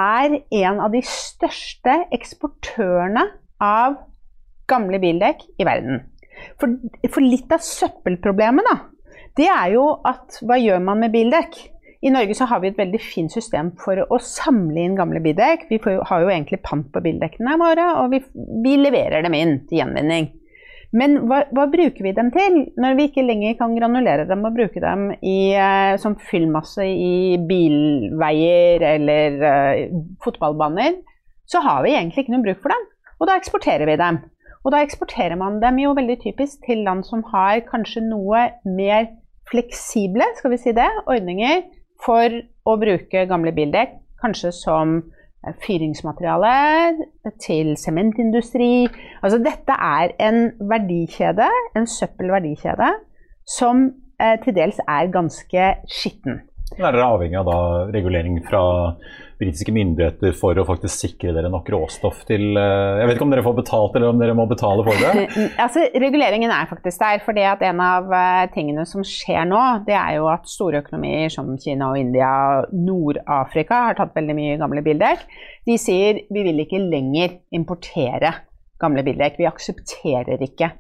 er 0.01 0.35
en 0.65 0.83
av 0.83 0.91
de 0.97 1.03
største 1.07 1.95
eksportørene 2.17 3.23
av 3.63 3.95
gamle 4.67 4.99
bildekk 4.99 5.47
i 5.63 5.67
verden. 5.67 6.03
For, 6.59 6.75
for 7.07 7.23
litt 7.23 7.55
av 7.55 7.63
søppelproblemet 7.63 8.67
da, 8.67 8.75
det 9.37 9.47
er 9.49 9.73
jo 9.75 9.87
at 10.07 10.39
hva 10.45 10.57
gjør 10.59 10.81
man 10.83 11.03
med 11.03 11.13
bildekk? 11.13 11.57
I 12.05 12.11
Norge 12.13 12.35
så 12.37 12.45
har 12.49 12.61
vi 12.61 12.69
et 12.69 12.77
veldig 12.77 12.99
fint 13.01 13.33
system 13.33 13.71
for 13.81 13.99
å 14.05 14.19
samle 14.21 14.83
inn 14.83 14.97
gamle 14.97 15.21
bildekk. 15.23 15.65
Vi 15.71 15.79
jo, 15.81 16.01
har 16.05 16.23
jo 16.23 16.29
egentlig 16.29 16.61
pant 16.65 16.85
på 16.93 17.01
bildekkene 17.03 17.57
våre, 17.57 17.87
og 18.03 18.13
vi, 18.13 18.21
vi, 18.63 18.75
leverer 18.77 19.25
dem 19.25 19.37
inn 19.37 19.55
til 19.69 19.81
gjenvinning. 19.81 20.29
Men 20.97 21.17
hva, 21.27 21.41
hva, 21.51 21.65
bruker 21.67 22.05
vi 22.05 22.13
dem 22.15 22.29
til 22.31 22.61
når 22.79 22.95
vi 22.95 23.07
ikke 23.09 23.25
lenger 23.25 23.57
kan 23.59 23.73
granulere 23.75 24.27
dem 24.29 24.45
og 24.47 24.55
bruke 24.55 24.79
dem 24.79 25.09
i, 25.19 25.51
uh, 25.57 25.97
som 25.99 26.15
fyllmasse 26.29 26.85
i 26.87 27.35
bilveier 27.49 28.85
eller 28.93 29.41
uh, 29.41 29.99
fotballbaner? 30.23 31.01
Så 31.49 31.59
har 31.65 31.83
vi 31.83 31.95
egentlig 31.97 32.23
ikke 32.23 32.35
noe 32.37 32.45
bruk 32.45 32.63
for 32.63 32.71
dem, 32.75 32.87
og 33.17 33.29
da 33.29 33.35
eksporterer 33.39 33.89
vi 33.89 33.99
dem. 33.99 34.21
Og 34.63 34.73
da 34.73 34.81
eksporterer 34.83 35.39
man 35.39 35.61
dem 35.63 35.77
jo 35.79 35.93
veldig 35.95 36.17
typisk 36.23 36.65
til 36.67 36.81
land 36.87 37.05
som 37.07 37.21
har 37.31 37.61
kanskje 37.67 38.03
noe 38.03 38.49
mer 38.67 39.07
fleksible 39.51 40.25
skal 40.37 40.53
vi 40.53 40.59
si 40.61 40.73
det, 40.75 40.87
ordninger 41.09 41.63
for 42.03 42.33
å 42.67 42.75
bruke 42.79 43.25
gamle 43.29 43.53
bildekk, 43.55 43.95
kanskje 44.21 44.51
som 44.55 44.97
eh, 44.99 45.53
fyringsmateriale 45.63 46.51
til 47.43 47.73
sementindustri. 47.79 48.87
Altså 49.21 49.39
dette 49.43 49.77
er 49.77 50.13
en 50.23 50.51
verdikjede, 50.71 51.47
en 51.77 51.87
søppelverdikjede, 51.89 52.91
som 53.47 53.87
eh, 54.21 54.35
til 54.43 54.57
dels 54.57 54.81
er 54.85 55.13
ganske 55.13 55.71
skitten. 55.89 56.43
Er 56.75 56.91
dere 56.91 57.07
avhengig 57.15 57.39
av 57.39 57.47
da 57.47 57.59
regulering 57.95 58.41
fra 58.45 58.61
britiske 59.37 59.73
myndigheter 59.73 60.33
for 60.37 60.57
å 60.57 60.65
faktisk 60.65 61.03
sikre 61.03 61.33
dere 61.35 61.49
nok 61.53 61.67
råstoff 61.69 62.23
til 62.29 62.57
eh, 62.57 63.01
Jeg 63.01 63.09
vet 63.09 63.17
ikke 63.19 63.27
om 63.27 63.33
dere 63.33 63.45
får 63.45 63.57
betalt, 63.59 63.97
eller 63.97 64.09
om 64.09 64.21
dere 64.21 64.35
må 64.37 64.47
betale 64.49 64.85
for 64.85 65.03
det? 65.03 65.27
altså, 65.63 65.83
reguleringen 65.93 66.53
er 66.53 66.69
faktisk 66.69 67.03
der. 67.03 67.21
fordi 67.25 67.45
at 67.45 67.61
en 67.67 67.83
av 67.83 68.09
eh, 68.17 68.47
tingene 68.55 68.85
som 68.89 69.05
skjer 69.05 69.45
nå, 69.49 69.61
det 69.87 69.97
er 69.97 70.17
jo 70.17 70.29
at 70.31 70.49
store 70.49 70.81
økonomier 70.81 71.29
som 71.33 71.53
Kina 71.61 71.91
og 71.93 72.01
India, 72.01 72.31
og 72.63 72.73
Nord-Afrika, 72.73 73.83
har 73.89 73.99
tatt 73.99 74.17
veldig 74.17 74.37
mye 74.37 74.57
gamle 74.61 74.83
bildekk. 74.85 75.27
De 75.69 75.77
sier 75.81 76.23
vi 76.33 76.45
vil 76.47 76.65
ikke 76.65 76.81
lenger 76.81 77.37
importere 77.55 78.33
gamle 78.81 79.05
bildekk. 79.05 79.37
Vi 79.37 79.49
aksepterer 79.49 80.41
ikke. 80.45 80.71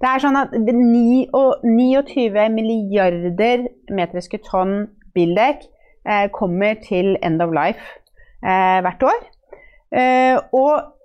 Det 0.00 0.08
er 0.08 0.24
sånn 0.24 0.40
at 0.40 0.56
29 0.56 2.48
milliarder 2.56 3.68
metriske 3.92 4.40
tonn 4.48 4.86
bildekk 5.16 5.68
eh, 6.08 6.26
kommer 6.32 6.80
til 6.80 7.14
end 7.24 7.44
of 7.44 7.52
life 7.56 8.00
eh, 8.44 8.78
hvert 8.84 9.06
år. 9.06 9.20
Eh, 9.96 10.36
og 10.56 10.96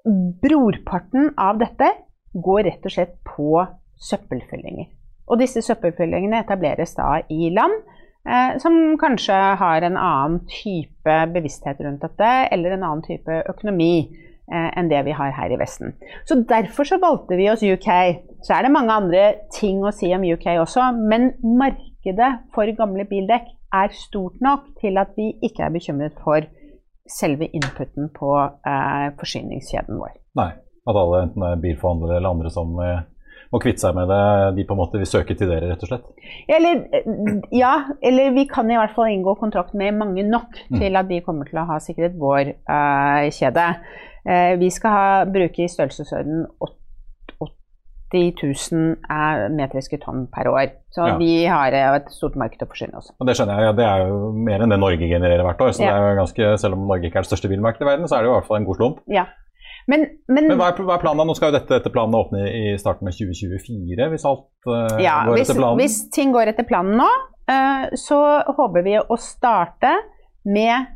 brorparten 0.42 1.34
av 1.40 1.60
dette 1.62 1.92
går 2.34 2.66
rett 2.70 2.88
og 2.88 2.94
slett 2.96 3.16
på 3.28 3.62
søppelfyllinger. 4.02 4.90
Og 5.32 5.40
disse 5.40 5.62
søppelfyllingene 5.64 6.42
etableres 6.42 6.96
da 6.98 7.22
i 7.32 7.52
land 7.54 7.78
eh, 8.28 8.58
som 8.62 8.98
kanskje 9.02 9.38
har 9.62 9.86
en 9.86 10.00
annen 10.00 10.42
type 10.50 11.18
bevissthet 11.36 11.80
rundt 11.86 12.04
dette, 12.04 12.32
eller 12.52 12.76
en 12.76 12.86
annen 12.88 13.06
type 13.06 13.42
økonomi 13.54 13.94
eh, 14.02 14.70
enn 14.76 14.92
det 14.92 15.04
vi 15.08 15.16
har 15.16 15.34
her 15.38 15.54
i 15.54 15.60
Vesten. 15.62 15.96
Så 16.26 16.42
derfor 16.50 16.88
så 16.88 17.00
valgte 17.02 17.40
vi 17.40 17.50
oss 17.52 17.64
UK. 17.64 17.90
Så 18.42 18.58
er 18.58 18.66
det 18.66 18.74
mange 18.74 18.96
andre 18.96 19.26
ting 19.54 19.84
å 19.86 19.94
si 19.96 20.12
om 20.16 20.26
UK 20.26 20.50
også, 20.58 20.92
men 20.98 21.34
markedet 21.46 22.34
for 22.56 22.72
gamle 22.78 23.06
bildekk 23.08 23.54
er 23.72 23.94
stort 23.96 24.42
nok 24.44 24.66
til 24.82 24.98
at 25.00 25.14
vi 25.16 25.32
ikke 25.46 25.64
er 25.68 25.76
bekymret 25.76 26.18
for 26.26 26.44
selve 27.10 27.48
inputen 27.52 28.10
på 28.16 28.34
eh, 28.40 29.08
forsyningskjeden 29.20 29.98
vår. 30.00 30.14
Nei, 30.40 30.52
at 30.88 31.00
alle, 31.04 31.26
enten 31.28 31.44
det 31.44 31.56
er 31.56 31.64
bilforhandlere 31.64 32.20
eller 32.20 32.36
andre 32.36 32.52
som 32.54 32.76
eh, 32.84 33.02
må 33.52 33.60
kvitte 33.64 33.84
seg 33.84 33.96
med 33.98 34.08
det, 34.08 34.22
de 34.58 34.66
på 34.68 34.76
en 34.76 34.80
måte 34.80 35.02
vil 35.02 35.10
søke 35.10 35.36
til 35.38 35.50
dere, 35.52 35.74
rett 35.74 35.84
og 35.84 35.92
slett? 35.92 36.12
Eller, 36.52 36.86
ja, 37.56 37.74
eller 38.00 38.36
vi 38.38 38.46
kan 38.50 38.70
i 38.72 38.78
hvert 38.80 38.96
fall 38.96 39.12
inngå 39.12 39.36
kontrakt 39.42 39.76
med 39.78 39.98
mange 40.00 40.24
nok 40.28 40.56
mm. 40.70 40.80
til 40.80 41.00
at 41.00 41.10
de 41.12 41.20
kommer 41.26 41.50
til 41.50 41.60
å 41.60 41.68
ha 41.74 41.80
sikret 41.84 42.16
vår 42.20 42.54
eh, 42.54 43.26
kjede. 43.36 43.68
Eh, 44.24 44.54
vi 44.62 44.72
skal 44.72 44.96
ha, 44.96 45.10
bruke 45.28 45.66
i 45.66 45.72
størrelsesorden 45.72 46.46
8 46.60 46.78
80 46.78 46.81
000 48.20 49.52
metriske 49.56 50.00
tonn 50.04 50.26
per 50.32 50.50
år. 50.52 50.74
Så 50.92 51.06
ja. 51.08 51.18
vi 51.20 51.46
har 51.48 51.72
eh, 51.76 51.98
et 52.02 52.10
stort 52.12 52.36
marked 52.40 52.64
å 52.64 52.68
forsyne 52.68 53.00
oss. 53.00 53.12
Og 53.16 53.28
det 53.30 53.38
skjønner 53.38 53.62
jeg, 53.62 53.70
ja, 53.70 53.76
det 53.78 53.86
er 53.88 54.10
jo 54.10 54.32
mer 54.36 54.64
enn 54.64 54.74
det 54.74 54.80
Norge 54.82 55.08
genererer 55.08 55.46
hvert 55.48 55.64
år. 55.64 55.76
så 55.78 55.86
ja. 55.86 55.94
er 55.96 56.20
ganske, 56.20 56.50
Selv 56.60 56.76
om 56.76 56.84
Norge 56.90 57.08
ikke 57.08 57.22
er 57.22 57.28
det 57.28 57.32
største 57.32 57.52
bilmarkedet 57.52 57.88
i 57.88 57.92
verden, 57.94 58.10
så 58.12 58.18
er 58.18 58.26
det 58.26 58.32
jo 58.32 58.34
i 58.34 58.38
hvert 58.40 58.50
fall 58.50 58.60
en 58.60 58.68
god 58.68 58.82
slump. 58.82 59.00
Ja. 59.12 59.30
Men, 59.90 60.06
men, 60.28 60.50
men 60.52 60.60
hva, 60.60 60.70
er, 60.74 60.84
hva, 60.84 60.98
er, 60.98 61.04
planen? 61.04 61.26
Nå 61.28 61.36
skal 61.38 61.52
jo 61.52 61.58
dette 61.58 61.80
etter 61.80 61.94
planen 61.94 62.18
åpne 62.20 62.44
i 62.52 62.76
starten 62.80 63.10
av 63.10 63.16
2024, 63.18 64.10
hvis 64.14 64.28
alt 64.30 64.70
uh, 64.70 65.00
ja, 65.02 65.22
går 65.26 65.40
hvis, 65.40 65.48
etter 65.48 65.62
planen? 65.62 65.82
Hvis 65.82 65.98
ting 66.14 66.36
går 66.36 66.52
etter 66.52 66.68
planen 66.70 67.00
nå, 67.02 67.08
uh, 67.50 67.88
så 67.98 68.20
håper 68.60 68.86
vi 68.86 69.00
å 69.02 69.18
starte 69.20 69.96
med 70.46 70.92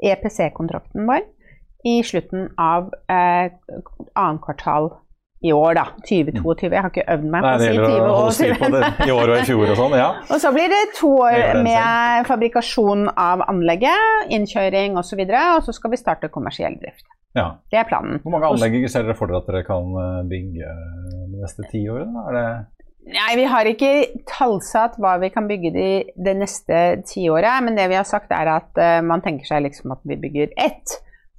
EPC-kontrakten 0.00 1.04
vår 1.08 1.26
i 1.90 2.00
slutten 2.04 2.48
av 2.60 2.88
uh, 3.12 3.46
annet 4.14 4.42
kvartal 4.44 4.92
i 5.40 5.52
år, 5.56 5.74
da. 5.78 5.84
2022. 6.04 6.68
Jeg 6.68 6.82
har 6.84 6.90
ikke 6.92 7.06
øvd 7.14 7.28
meg 7.32 7.44
på 7.44 7.52
å 7.52 7.60
si 7.60 7.68
gjelder 7.70 8.02
å 8.04 8.16
holde 8.16 8.34
styr 8.36 8.58
på 8.60 8.68
det 8.74 8.90
i 9.06 9.12
år 9.14 9.32
og 9.32 9.38
i 9.38 9.46
fjor 9.48 9.62
og 9.64 9.78
sånn, 9.78 9.94
ja. 9.96 10.08
Og 10.34 10.42
så 10.42 10.52
blir 10.56 10.72
det 10.72 10.80
to 10.98 11.12
år 11.24 11.62
med 11.64 12.28
fabrikasjon 12.28 13.06
av 13.14 13.46
anlegget, 13.48 14.26
innkjøring 14.36 14.98
osv., 14.98 15.00
og, 15.00 15.08
så 15.10 15.20
videre, 15.22 15.46
og 15.56 15.64
så 15.66 15.74
skal 15.76 15.94
vi 15.94 16.00
starte 16.00 16.30
kommersiell 16.32 16.76
drift. 16.82 17.06
ja. 17.38 17.48
Det 17.72 17.80
er 17.80 17.88
planen. 17.88 18.20
Hvor 18.22 18.36
mange 18.36 18.52
anlegg 18.52 18.84
ser 18.92 19.06
dere 19.06 19.16
for 19.16 19.30
dere 19.30 19.40
at 19.40 19.48
dere 19.48 19.64
kan 19.66 19.96
eh, 20.02 20.20
bygge 20.28 20.74
de 21.30 21.40
neste 21.40 21.66
ti 21.72 21.86
årene? 21.88 22.26
Er 22.28 22.36
det 22.36 22.46
Nei, 23.10 23.30
vi 23.38 23.46
har 23.48 23.66
ikke 23.66 23.92
tallsatt 24.28 24.98
hva 25.00 25.14
vi 25.22 25.30
kan 25.32 25.46
bygge 25.48 25.70
de, 25.74 25.88
det 26.20 26.34
neste 26.36 27.00
tiåret, 27.08 27.64
men 27.64 27.78
det 27.78 27.88
vi 27.90 27.96
har 27.96 28.04
sagt 28.06 28.30
er 28.36 28.50
at 28.52 28.76
uh, 28.76 28.98
man 29.02 29.24
tenker 29.24 29.48
seg 29.48 29.64
liksom 29.64 29.94
at 29.96 30.02
vi 30.06 30.18
bygger 30.20 30.52
ett, 30.60 30.98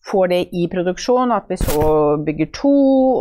får 0.09 0.27
det 0.31 0.41
i 0.57 0.67
produksjon, 0.71 1.31
at 1.31 1.45
vi 1.49 1.57
så 1.61 2.17
bygger 2.25 2.49
to, 2.57 2.71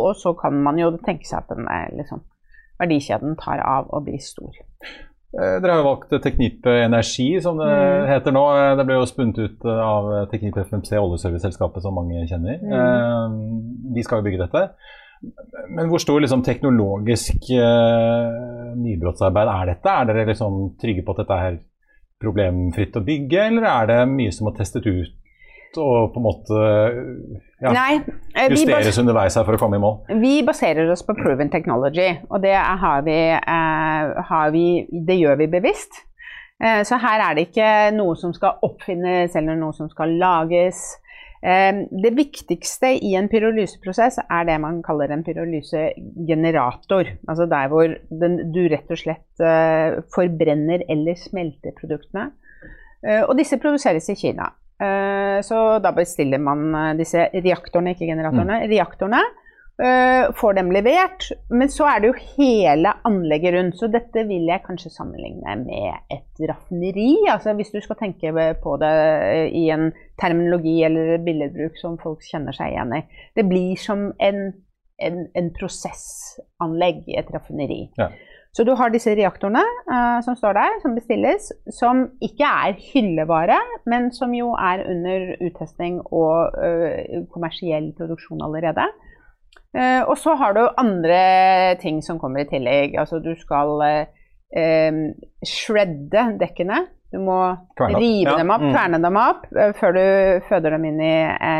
og 0.07 0.15
så 0.17 0.33
kan 0.39 0.55
man 0.63 0.79
jo 0.81 0.91
tenke 1.05 1.27
seg 1.29 1.43
at 1.43 1.51
den 1.55 1.67
er 1.69 1.91
liksom, 1.93 2.23
verdikjeden 2.81 3.35
tar 3.37 3.61
av 3.61 3.91
og 3.93 4.05
blir 4.07 4.17
stor. 4.23 4.55
Eh, 5.31 5.59
Dere 5.61 5.71
har 5.75 5.79
jo 5.83 5.85
valgt 5.87 6.15
Teknipe 6.23 6.73
Energi, 6.83 7.39
som 7.41 7.57
det 7.61 7.67
Mm. 7.69 8.07
heter 8.09 8.31
nå. 8.35 8.45
Eh, 8.57 8.75
Det 8.77 8.85
ble 8.85 8.95
jo 8.97 9.05
spunnet 9.05 9.37
ut 9.37 9.65
eh, 9.65 9.79
av 9.79 10.27
Teknipe 10.31 10.65
FMC, 10.65 10.97
oljeserviceselskapet 10.97 11.81
som 11.83 11.93
mange 11.93 12.25
kjenner. 12.27 12.57
Mm. 12.59 12.73
Eh, 12.73 13.93
De 13.95 14.03
skal 14.03 14.17
jo 14.19 14.23
bygge 14.29 14.41
dette. 14.47 14.69
Men 15.69 15.87
hvor 15.87 15.99
stor 16.01 16.19
liksom, 16.19 16.41
teknologisk 16.41 17.43
uh, 17.53 18.73
nybrottsarbeid 18.75 19.47
er 19.47 19.65
dette? 19.69 19.89
Er 19.89 20.05
dere 20.09 20.25
liksom 20.25 20.55
trygge 20.81 21.03
på 21.05 21.13
at 21.13 21.17
dette 21.21 21.37
er 21.37 21.59
problemfritt 22.21 22.97
å 22.97 23.03
bygge, 23.05 23.43
eller 23.51 23.67
er 23.69 23.85
det 23.91 23.99
mye 24.09 24.31
som 24.33 24.47
må 24.47 24.55
testes 24.57 24.81
ut 24.81 25.13
og 25.79 26.11
på 26.13 26.19
en 26.19 26.25
måte 26.25 26.61
ja, 27.61 27.71
Nei, 27.75 27.99
eh, 28.35 28.49
justeres 28.51 28.97
underveis 29.01 29.37
her 29.37 29.45
for 29.47 29.57
å 29.57 29.61
komme 29.61 29.77
i 29.77 29.81
mål? 29.83 29.99
vi 30.21 30.39
baserer 30.45 30.89
oss 30.91 31.03
på 31.05 31.15
proven 31.17 31.51
technology, 31.53 32.09
og 32.29 32.41
det, 32.43 32.55
har 32.55 33.03
vi, 33.05 33.17
eh, 33.37 34.23
har 34.31 34.55
vi, 34.55 34.65
det 34.89 35.19
gjør 35.19 35.37
vi 35.43 35.51
bevisst. 35.51 36.01
Eh, 36.61 36.81
så 36.87 36.97
her 37.01 37.21
er 37.27 37.37
det 37.37 37.49
ikke 37.49 37.69
noe 37.95 38.17
som 38.19 38.33
skal 38.33 38.59
oppfinnes 38.65 39.37
eller 39.37 39.59
noe 39.59 39.77
som 39.77 39.91
skal 39.91 40.17
lages. 40.21 40.97
Det 41.41 42.11
viktigste 42.13 42.91
i 43.01 43.15
en 43.17 43.25
pyrolyseprosess 43.25 44.19
er 44.21 44.43
det 44.45 44.59
man 44.61 44.75
kaller 44.85 45.09
en 45.09 45.23
pyrolysegenerator. 45.25 47.09
Altså 47.25 47.47
der 47.49 47.71
hvor 47.71 47.95
den, 48.21 48.35
du 48.53 48.59
rett 48.69 48.93
og 48.93 49.01
slett 49.01 49.41
forbrenner 50.13 50.85
eller 50.85 51.17
smelter 51.17 51.73
produktene. 51.79 52.27
Og 53.25 53.33
disse 53.41 53.57
produseres 53.57 54.11
i 54.13 54.19
Kina. 54.21 54.51
Eh, 54.81 55.41
Så 55.45 55.79
da 55.83 55.91
bestiller 55.93 56.39
man 56.41 56.73
eh, 56.75 56.93
disse 56.97 57.27
reaktorene, 57.33 57.93
ikke 57.95 58.07
generatorene, 58.09 58.63
reaktorene. 58.71 59.19
eh, 59.81 60.31
Får 60.37 60.53
dem 60.57 60.71
levert. 60.73 61.27
Men 61.49 61.69
så 61.69 61.85
er 61.89 61.99
det 62.01 62.09
jo 62.11 62.23
hele 62.37 62.93
anlegget 63.07 63.53
rundt. 63.55 63.77
Så 63.79 63.87
dette 63.93 64.25
vil 64.29 64.47
jeg 64.49 64.63
kanskje 64.65 64.91
sammenligne 64.93 65.55
med 65.63 65.93
et 66.17 66.41
raffineri. 66.49 67.11
Altså 67.31 67.53
hvis 67.57 67.71
du 67.73 67.79
skal 67.81 67.95
tenke 68.01 68.33
på 68.63 68.75
det 68.81 68.91
i 69.53 69.69
en 69.73 69.91
terminologi 70.21 70.83
eller 70.85 71.17
billedbruk 71.25 71.77
som 71.81 71.97
folk 72.01 72.21
kjenner 72.25 72.53
seg 72.53 72.73
igjen 72.73 72.97
i. 72.97 73.01
Det 73.35 73.45
blir 73.49 73.75
som 73.77 74.11
en, 74.19 74.41
en, 75.01 75.23
en 75.35 75.49
prosessanlegg 75.59 77.03
et 77.17 77.31
raffineri. 77.33 77.89
Ja. 77.97 78.09
Så 78.51 78.65
du 78.67 78.73
har 78.75 78.91
disse 78.91 79.13
reaktorene 79.15 79.61
uh, 79.87 80.19
som 80.25 80.35
står 80.35 80.57
der, 80.57 80.73
som 80.83 80.95
bestilles, 80.97 81.51
som 81.71 82.03
ikke 82.23 82.47
er 82.67 82.75
hyllevare, 82.91 83.59
men 83.87 84.09
som 84.11 84.33
jo 84.35 84.51
er 84.59 84.83
under 84.91 85.29
uttesting 85.47 86.01
og 86.11 86.57
uh, 86.59 87.21
kommersiell 87.31 87.93
produksjon 87.95 88.43
allerede. 88.43 88.89
Uh, 89.71 90.03
og 90.03 90.17
så 90.19 90.35
har 90.35 90.57
du 90.57 90.65
andre 90.67 91.21
ting 91.79 92.03
som 92.03 92.19
kommer 92.19 92.43
i 92.43 92.49
tillegg. 92.49 92.99
Altså 92.99 93.21
du 93.23 93.31
skal 93.39 93.71
eh, 93.87 94.91
shredde 95.47 96.25
dekkene. 96.41 96.83
Du 97.11 97.21
må 97.23 97.39
rive 97.79 98.33
Ja, 98.33 98.35
dem 98.39 98.51
opp, 98.51 98.63
mm. 98.63 98.71
kverne 98.75 98.99
dem 99.03 99.19
opp 99.19 99.47
før 99.79 99.95
du 99.95 100.05
føder 100.47 100.75
dem 100.75 100.91
inn 100.91 100.99
i 101.03 101.15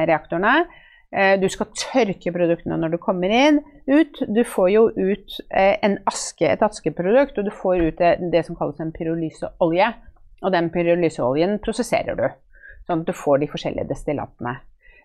reaktorene. 0.08 0.66
Eh, 1.13 1.36
Du 1.41 1.48
skal 1.51 1.68
tørke 1.75 2.32
produktene 2.32 2.77
når 2.80 2.91
du 2.94 2.98
kommer 3.03 3.30
inn, 3.36 3.60
ut. 3.88 4.22
Du 4.32 4.44
får 4.48 4.70
jo 4.72 4.84
ut 4.96 5.39
eh, 5.51 5.75
en 5.84 5.98
aske, 6.08 6.48
et 6.48 6.62
askeprodukt, 6.63 7.38
og 7.38 7.46
du 7.46 7.51
får 7.51 7.82
ut 7.89 7.98
det, 8.00 8.13
det 8.32 8.46
som 8.48 8.56
kalles 8.56 8.80
en 8.80 8.94
pyrolyseolje. 8.96 9.89
Og 10.41 10.51
den 10.56 10.70
pyrolyseoljen 10.74 11.60
prosesserer 11.62 12.15
du, 12.18 12.27
sånn 12.88 13.03
at 13.03 13.08
du 13.12 13.13
får 13.13 13.41
de 13.44 13.48
forskjellige 13.51 13.89
destillatene. 13.91 14.56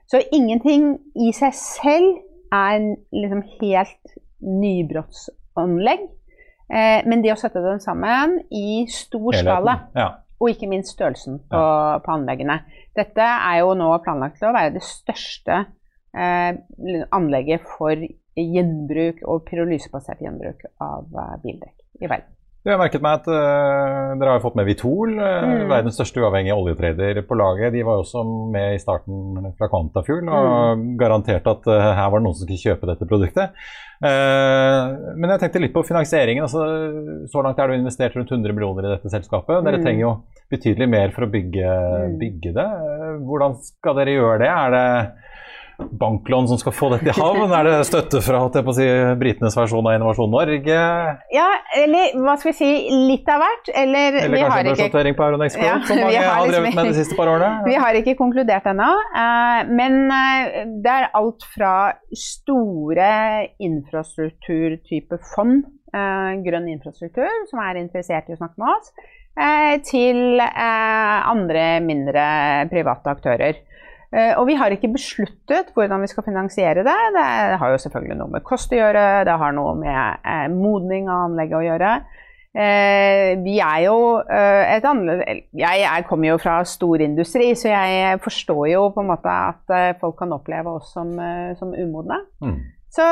Så 0.07 0.21
ingenting 0.33 0.93
i 1.19 1.33
seg 1.35 1.53
selv 1.59 2.21
er 2.55 2.77
en 2.79 2.93
liksom 3.13 3.43
helt 3.61 4.15
nybrottsanlegg. 4.47 6.07
Eh, 6.71 7.03
men 7.07 7.23
det 7.23 7.33
å 7.35 7.39
sette 7.39 7.63
den 7.63 7.81
sammen 7.83 8.41
i 8.51 8.87
stor 8.91 9.35
skala, 9.39 9.75
Ja. 9.95 10.09
og 10.41 10.51
ikke 10.51 10.69
minst 10.69 10.95
størrelsen 10.97 11.39
på, 11.51 11.61
på 12.05 12.13
anleggene. 12.15 12.61
Dette 12.97 13.23
er 13.23 13.59
jo 13.61 13.75
nå 13.79 13.91
planlagt 14.05 14.39
til 14.41 14.49
å 14.51 14.55
være 14.57 14.75
det 14.75 14.83
største 14.83 15.65
anlegget 16.17 17.67
for 17.77 17.97
gjenbruk 18.37 19.23
og 19.25 19.45
pyrolysebasert 19.49 20.21
gjenbruk 20.25 20.65
av 20.83 21.05
eh, 21.13 21.37
bildekk 21.45 21.77
i 22.03 22.09
verden. 22.11 22.33
Jeg 22.67 22.75
har 22.75 22.81
merket 22.83 23.03
meg 23.05 23.21
at 23.21 23.27
uh, 23.31 24.17
dere 24.19 24.33
har 24.35 24.41
fått 24.43 24.57
med 24.59 24.67
Vitol, 24.67 25.13
eh, 25.23 25.45
Mm. 25.47 25.69
verdens 25.71 25.95
største 25.95 26.19
uavhengige 26.19 26.57
oljetrader 26.59 27.21
på 27.23 27.37
laget. 27.39 27.71
De 27.77 27.85
var 27.87 27.95
jo 27.95 28.03
også 28.03 28.25
med 28.51 28.75
i 28.75 28.81
starten 28.83 29.53
fra 29.57 29.69
Quantafuel 29.71 30.27
og 30.27 30.79
Mm. 30.81 30.97
garanterte 30.99 31.47
at 31.53 31.69
uh, 31.71 31.95
her 31.95 32.11
var 32.11 32.19
det 32.19 32.25
noen 32.27 32.35
som 32.35 32.43
skulle 32.49 32.65
kjøpe 32.65 32.89
dette 32.91 33.07
produktet. 33.07 33.55
Eh, 34.03 35.15
men 35.17 35.31
jeg 35.31 35.41
tenkte 35.45 35.61
litt 35.63 35.73
på 35.73 35.85
finansieringen. 35.87 36.43
Altså, 36.43 36.67
så 37.31 37.43
langt 37.47 37.59
er 37.63 37.69
det 37.71 37.79
investert 37.81 38.17
rundt 38.19 38.31
100 38.35 38.53
millioner 38.53 38.85
i 38.85 38.97
dette 38.97 39.09
selskapet. 39.15 39.63
Dere 39.65 39.79
Mm. 39.79 39.85
trenger 39.87 40.01
jo 40.03 40.13
betydelig 40.51 40.89
mer 40.91 41.11
for 41.15 41.23
å 41.25 41.31
bygge, 41.31 41.71
Mm. 41.71 42.19
bygge 42.19 42.53
det. 42.53 42.67
Eh, 42.67 43.15
Hvordan 43.23 43.55
skal 43.63 43.95
dere 43.95 44.17
gjøre 44.19 44.39
det? 44.43 44.49
Er 44.51 44.71
det 44.75 45.13
banklån 45.79 46.49
som 46.49 46.59
skal 46.59 46.73
få 46.73 46.89
dette 46.95 47.11
i 47.11 47.15
havn? 47.17 47.53
Er 47.53 47.69
det 47.69 47.75
støtte 47.89 48.21
fra 48.25 48.41
si, 48.77 48.87
britenes 49.21 49.57
versjon 49.59 49.87
av 49.87 49.97
Innovasjon 49.97 50.31
Norge? 50.33 50.79
Ja, 51.35 51.49
eller 51.77 52.17
hva 52.23 52.37
skal 52.41 52.53
vi 52.53 52.57
si, 52.59 52.71
litt 53.11 53.29
av 53.33 53.43
hvert. 53.45 53.71
Eller, 53.75 54.19
Eller 54.23 54.37
vi 54.37 54.43
kanskje 54.43 54.61
en 54.63 54.71
børsnotering 54.71 55.19
på 55.19 55.27
Euronext 55.27 55.61
Growth, 55.61 55.73
Ja, 55.73 55.89
som 55.89 56.01
mange 56.01 56.17
har 56.17 56.31
har 56.31 56.47
liksom- 56.47 56.65
drevet 56.65 56.79
med 56.81 56.87
de 56.93 56.95
siste 57.01 57.17
par 57.19 57.33
årene? 57.33 57.65
Vi 57.67 57.75
har 57.75 58.01
ikke 58.01 58.17
konkludert 58.17 58.67
ennå, 58.73 58.91
eh, 59.25 59.61
men 59.69 60.11
eh, 60.11 60.65
det 60.83 60.93
er 60.97 61.11
alt 61.15 61.43
fra 61.55 61.93
store 62.15 63.49
infrastrukturtype 63.61 65.19
fond, 65.35 65.65
eh, 65.93 66.33
grønn 66.47 66.69
infrastruktur, 66.73 67.29
som 67.51 67.61
er 67.61 67.83
interessert 67.83 68.29
i 68.31 68.33
å 68.33 68.41
snakke 68.41 68.59
med 68.59 68.69
oss, 68.77 68.93
til 69.85 70.41
andre 70.41 71.81
mindre 71.85 72.71
private 72.71 73.05
aktører. 73.13 73.59
Eh, 74.15 74.35
Og 74.39 74.47
vi 74.47 74.55
har 74.55 74.71
ikke 74.71 74.93
besluttet 74.95 75.73
hvordan 75.75 76.05
vi 76.05 76.11
skal 76.11 76.27
finansiere 76.27 76.85
det. 76.87 76.99
Det 77.17 77.59
har 77.61 77.73
jo 77.73 77.81
selvfølgelig 77.83 78.21
noe 78.21 78.35
med 78.37 78.45
kost 78.47 78.73
å 78.73 78.79
gjøre, 78.79 79.25
det 79.27 79.41
har 79.41 79.57
noe 79.57 79.75
med 79.81 80.23
eh, 80.23 80.47
modning 80.53 81.11
av 81.11 81.27
anlegget 81.31 81.59
å 81.59 81.65
gjøre. 81.67 81.97
Eh, 82.57 83.33
vi 83.45 83.59
er 83.61 83.81
jo 83.85 83.97
et 84.25 84.87
annerledes 84.89 85.43
Jeg 85.61 85.83
er, 85.85 86.07
kommer 86.09 86.31
jo 86.31 86.39
fra 86.41 86.63
storindustri, 86.65 87.51
så 87.59 87.69
jeg 87.69 88.23
forstår 88.25 88.71
jo 88.73 88.87
på 88.95 89.03
en 89.03 89.11
måte 89.11 89.35
at 89.51 90.01
folk 90.01 90.17
kan 90.23 90.33
oppleve 90.33 90.79
oss 90.79 90.95
som, 90.95 91.13
som 91.59 91.75
umodne. 91.75 92.23
Mm. 92.41 92.57
Så 92.97 93.05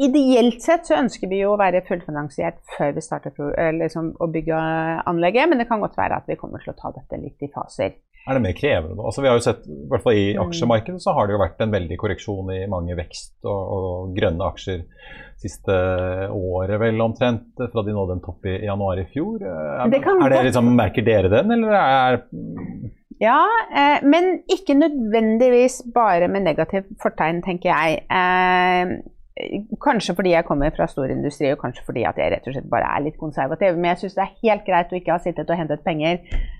ideelt 0.00 0.62
sett 0.64 0.86
så 0.88 0.96
ønsker 0.96 1.28
vi 1.28 1.42
jo 1.42 1.50
å 1.52 1.60
være 1.60 1.82
fullfinansiert 1.84 2.62
før 2.78 2.94
vi 2.96 3.02
starter 3.04 3.34
liksom, 3.76 4.14
å 4.16 4.30
bygge 4.32 4.62
anlegget, 5.10 5.50
men 5.50 5.60
det 5.60 5.68
kan 5.68 5.82
godt 5.82 5.98
være 5.98 6.22
at 6.22 6.30
vi 6.30 6.38
kommer 6.40 6.62
til 6.64 6.72
å 6.72 6.78
ta 6.78 6.94
dette 6.94 7.20
litt 7.20 7.44
i 7.44 7.50
faser. 7.52 7.98
Er 8.24 8.38
det 8.38 8.42
mer 8.42 8.54
krevende? 8.56 9.04
Altså, 9.04 9.20
vi 9.20 9.28
har 9.28 9.36
jo 9.36 9.44
sett, 9.44 9.66
i 9.68 9.88
hvert 9.90 10.02
fall 10.02 10.16
i 10.16 10.32
Mm. 10.32 10.46
aksjemarkedet, 10.46 11.02
så 11.04 11.12
har 11.12 11.26
det 11.26 11.34
jo 11.34 11.42
vært 11.42 11.60
en 11.60 11.74
veldig 11.74 11.98
korreksjon 12.00 12.50
i 12.54 12.66
mange 12.72 12.96
vekst- 12.96 13.44
og, 13.44 13.62
og 13.76 14.14
grønne 14.16 14.46
aksjer 14.48 14.84
siste 15.44 15.76
året, 16.32 16.78
vel 16.80 17.00
omtrent, 17.04 17.52
fra 17.58 17.82
de 17.84 17.92
nådde 17.92 18.16
en 18.16 18.22
topp 18.24 18.46
i 18.48 18.64
januar 18.64 19.02
i 19.02 19.04
fjor. 19.12 19.42
Er, 19.44 19.90
Det 19.92 20.00
er 20.00 20.28
det 20.32 20.44
liksom, 20.48 20.70
Merker 20.76 21.04
dere 21.04 21.28
den, 21.28 21.52
eller 21.52 21.74
er 21.76 22.22
Ja, 23.20 23.38
eh, 23.76 24.00
men 24.02 24.40
ikke 24.48 24.74
nødvendigvis 24.74 25.82
bare 25.94 26.26
med 26.28 26.42
negativt 26.48 26.88
fortegn, 27.02 27.42
tenker 27.44 27.70
jeg. 27.70 28.00
Eh, 28.10 28.96
kanskje 29.82 30.14
fordi 30.14 30.30
jeg 30.30 30.44
kommer 30.46 30.70
fra 30.74 30.86
storindustri, 30.86 31.52
og 31.52 31.58
kanskje 31.58 31.84
fordi 31.86 32.04
at 32.08 32.16
jeg 32.16 32.32
rett 32.32 32.48
og 32.48 32.54
slett 32.54 32.70
bare 32.70 32.88
er 32.96 33.04
litt 33.04 33.18
konservativ. 33.18 33.76
Men 33.76 33.92
jeg 33.92 33.98
syns 34.04 34.14
det 34.14 34.24
er 34.24 34.36
helt 34.48 34.64
greit 34.66 34.92
å 34.92 34.98
ikke 34.98 35.12
ha 35.12 35.18
sittet 35.22 35.50
og 35.50 35.58
hentet 35.58 35.84
penger 35.84 36.20
eh, 36.22 36.53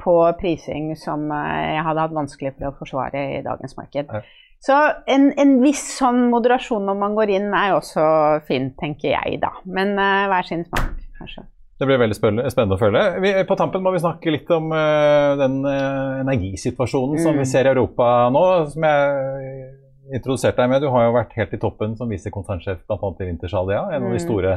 på 0.00 0.14
prising 0.40 0.92
som 0.98 1.30
eh, 1.32 1.74
jeg 1.76 1.84
hadde 1.86 2.04
hatt 2.06 2.14
vanskelig 2.16 2.52
for 2.56 2.70
å 2.70 2.76
forsvare 2.78 3.24
i 3.38 3.42
dagens 3.46 3.76
marked. 3.78 4.10
Ja. 4.10 4.22
Så 4.60 4.76
en, 5.08 5.30
en 5.40 5.54
viss 5.62 5.82
sånn 5.96 6.26
moderasjon 6.28 6.84
når 6.84 6.98
man 7.00 7.14
går 7.16 7.30
inn, 7.38 7.48
er 7.56 7.72
også 7.78 8.02
fint, 8.48 8.74
tenker 8.76 9.14
jeg 9.14 9.38
da. 9.40 9.54
Men 9.64 9.94
uh, 9.96 10.26
hver 10.28 10.44
sin 10.44 10.66
smak, 10.66 10.98
kanskje. 11.16 11.46
Det 11.80 11.86
blir 11.88 11.96
veldig 12.02 12.16
spennende, 12.18 12.76
å 12.76 12.80
følge. 12.80 13.04
Vi, 13.24 13.30
på 13.48 13.56
tampen 13.56 13.80
må 13.80 13.94
vi 13.94 14.02
snakke 14.02 14.34
litt 14.34 14.50
om 14.52 14.68
uh, 14.68 15.32
den 15.40 15.62
uh, 15.64 16.20
energisituasjonen 16.20 17.22
som 17.24 17.32
Mm. 17.32 17.40
vi 17.40 17.46
ser 17.48 17.64
i 17.64 17.72
Europa 17.72 18.28
nå. 18.28 18.42
Som 18.68 18.84
jeg 18.84 19.70
introdusert 20.12 20.56
deg 20.60 20.68
med. 20.68 20.82
Du 20.82 20.90
har 20.92 21.06
jo 21.06 21.16
vært 21.16 21.34
helt 21.38 21.56
i 21.56 21.60
toppen 21.62 21.96
som 21.96 22.10
visekonsernsjef 22.10 22.84
bl.a. 22.84 23.10
i 23.20 23.28
Wintersalia, 23.30 23.86
en 23.94 24.04
av 24.04 24.12
de 24.12 24.18
Mm. 24.18 24.24
store 24.26 24.52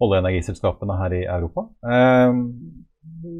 olje- 0.00 0.18
og 0.18 0.24
energiselskapene 0.24 0.96
her 1.02 1.12
i 1.14 1.24
Europa. 1.26 1.66
Eh, 1.84 2.32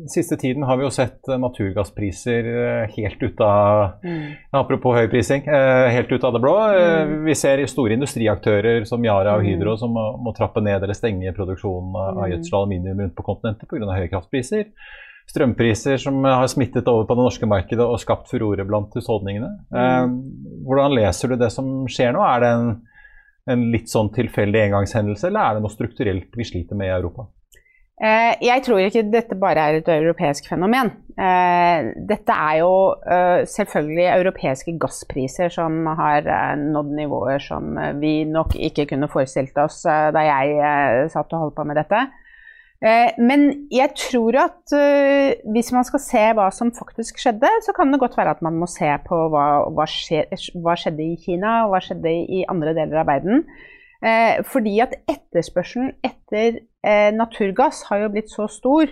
siste 0.08 0.36
tiden 0.36 0.62
har 0.62 0.76
vi 0.76 0.84
jo 0.84 0.90
sett 0.92 1.28
eh, 1.28 1.38
naturgasspriser 1.40 2.48
eh, 2.54 2.96
helt 2.96 3.22
ut 3.22 3.40
av 3.40 3.92
Mm. 4.04 4.32
Apropos 4.50 4.96
høy 4.96 5.08
prising, 5.08 5.46
eh, 5.46 5.88
helt 5.92 6.12
ut 6.12 6.24
av 6.24 6.32
det 6.32 6.40
blå. 6.40 6.54
Mm. 6.74 7.24
Vi 7.24 7.34
ser 7.34 7.64
store 7.66 7.96
industriaktører 7.96 8.84
som 8.88 9.04
Yara 9.04 9.36
og 9.36 9.44
Mm. 9.44 9.48
Hydro 9.48 9.76
som 9.76 9.90
må, 9.90 10.04
må 10.20 10.34
trappe 10.36 10.60
ned 10.60 10.82
eller 10.82 10.94
stenge 10.94 11.32
produksjonen 11.32 11.94
av 11.96 12.18
av 12.18 12.24
Mm. 12.24 12.30
gjødsel 12.32 12.54
og 12.54 12.60
aluminium 12.62 13.00
rundt 13.00 13.14
på 13.14 13.24
kontinentet 13.24 13.68
pga. 13.68 13.94
høye 13.94 14.10
kraftpriser. 14.10 14.64
Strømpriser 15.26 15.98
som 15.98 16.22
har 16.24 16.46
smittet 16.46 16.86
over 16.88 17.04
på 17.04 17.14
det 17.16 17.24
norske 17.24 17.46
markedet 17.46 17.80
og 17.80 17.98
skapt 17.98 18.28
furore 18.28 18.64
blant 18.66 18.92
husholdningene. 18.94 19.58
Mm. 19.72 20.64
hvordan 20.66 20.94
leser 20.94 21.28
du 21.28 21.36
det 21.36 21.50
som 21.52 21.86
skjer 21.86 22.12
nå? 22.12 22.20
Er 22.20 22.40
det 22.40 22.48
en, 22.48 22.82
en 23.48 23.72
litt 23.72 23.88
sånn 23.88 24.12
tilfeldig 24.12 24.68
engangshendelse, 24.68 25.26
eller 25.28 25.40
er 25.40 25.54
det 25.54 25.62
noe 25.62 25.72
strukturelt 25.72 26.36
vi 26.36 26.44
sliter 26.44 26.76
med 26.76 26.88
i 26.88 26.96
Europa? 26.98 27.26
Eh, 28.02 28.34
Jeg 28.42 28.62
tror 28.66 28.82
ikke 28.82 29.04
dette 29.06 29.36
bare 29.38 29.68
er 29.68 29.76
et 29.78 29.88
europeisk 29.88 30.48
fenomen. 30.50 30.90
Eh, 31.14 31.92
Dette 32.08 32.34
er 32.34 32.56
jo 32.58 32.72
eh, 33.06 33.44
selvfølgelig 33.46 34.08
europeiske 34.16 34.74
gasspriser 34.82 35.52
som 35.54 35.86
har 35.86 36.26
nådd 36.58 36.90
nivåer 36.98 37.38
som 37.38 37.78
vi 38.00 38.24
nok 38.26 38.56
ikke 38.58 38.88
kunne 38.90 39.10
forestilt 39.12 39.56
oss 39.62 39.84
da 39.86 40.26
jeg 40.26 41.08
satt 41.14 41.32
og 41.32 41.44
holdt 41.44 41.58
på 41.58 41.66
med 41.70 41.78
dette. 41.78 42.02
Men 43.16 43.68
jeg 43.72 43.94
tror 43.96 44.36
at 44.42 44.72
hvis 45.54 45.70
man 45.72 45.86
skal 45.88 46.00
se 46.02 46.24
hva 46.36 46.50
som 46.52 46.72
faktisk 46.74 47.22
skjedde, 47.22 47.48
så 47.64 47.72
kan 47.72 47.94
det 47.94 48.00
godt 48.02 48.18
være 48.18 48.34
at 48.34 48.42
man 48.44 48.58
må 48.60 48.66
se 48.68 48.90
på 49.06 49.20
hva, 49.32 49.44
hva, 49.72 49.86
hva 49.86 50.74
skjedde 50.76 51.06
i 51.06 51.14
Kina, 51.22 51.62
og 51.64 51.72
hva 51.72 51.80
skjedde 51.80 52.12
i 52.12 52.42
andre 52.50 52.74
deler 52.76 53.00
av 53.00 53.08
verden. 53.08 53.46
Fordi 54.50 54.74
at 54.84 54.98
etterspørselen 55.08 55.94
etter 56.04 56.60
eh, 56.84 57.10
naturgass 57.16 57.82
har 57.90 58.04
jo 58.04 58.12
blitt 58.14 58.30
så 58.30 58.46
stor 58.50 58.84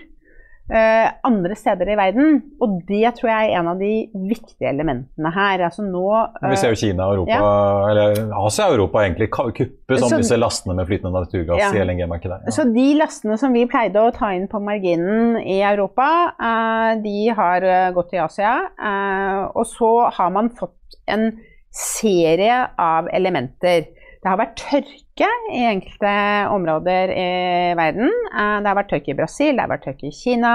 eh, 0.71 1.07
andre 1.27 1.55
steder 1.59 1.89
i 1.93 1.95
verden. 1.99 2.37
Og 2.63 2.79
det 2.87 3.13
tror 3.17 3.29
jeg 3.29 3.49
er 3.51 3.59
en 3.59 3.67
av 3.73 3.79
de 3.81 3.91
viktige 4.29 4.69
elementene 4.71 5.31
her. 5.35 5.63
Altså 5.67 5.83
nå 5.85 6.03
Vi 6.49 6.55
ser 6.59 6.71
jo 6.71 6.77
eh, 6.77 6.81
Kina 6.83 7.07
og 7.11 7.17
Europa, 7.17 7.53
eller 7.91 8.21
Asia 8.45 8.67
og 8.69 8.77
Europa 8.77 9.03
egentlig 9.03 9.29
kuppe 9.33 9.99
sånn 9.99 10.09
Så- 10.15 10.21
disse 10.23 10.39
lastene 10.39 10.75
med 10.79 10.87
flytende 10.87 11.13
naturgass 11.19 11.59
Ja. 11.59 11.71
i 11.75 11.83
LNG-markedet. 11.85 12.47
Så 12.55 12.65
de 12.73 12.87
lastene 12.99 13.37
som 13.37 13.53
vi 13.53 13.65
pleide 13.67 13.99
å 13.99 14.13
ta 14.15 14.31
inn 14.33 14.47
på 14.47 14.61
marginen 14.63 15.37
i 15.43 15.61
Europa, 15.61 16.09
eh, 16.39 17.01
de 17.03 17.17
har 17.29 17.63
eh, 17.63 17.91
gått 17.91 18.09
til 18.11 18.19
Asia. 18.23 18.69
eh, 18.79 19.47
og 19.55 19.65
så 19.65 20.09
har 20.11 20.29
man 20.31 20.49
fått 20.49 20.77
en 21.07 21.31
serie 21.73 22.67
av 22.77 23.07
elementer. 23.11 23.87
Det 24.23 24.31
har 24.31 24.39
vært 24.39 24.55
tørke 24.55 25.27
i 25.51 25.65
enkelte 25.67 26.13
områder 26.55 27.11
i 27.11 27.29
verden. 27.75 28.07
Eh, 28.31 28.55
det 28.63 28.71
har 28.71 28.79
vært 28.79 28.91
tørke 28.93 29.11
i 29.11 29.17
Brasil, 29.17 29.51
det 29.57 29.65
har 29.65 29.73
vært 29.73 29.85
tørke 29.89 30.07
i 30.07 30.15
Kina. 30.15 30.53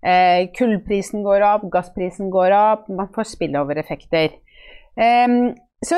Eh, 0.00 0.46
kullprisen 0.56 1.26
går 1.26 1.42
opp, 1.48 1.66
gassprisen 1.72 2.30
går 2.30 2.54
opp, 2.56 2.86
man 2.88 3.10
får 3.14 3.32
spillover-effekter. 3.34 4.38
Så 5.80 5.96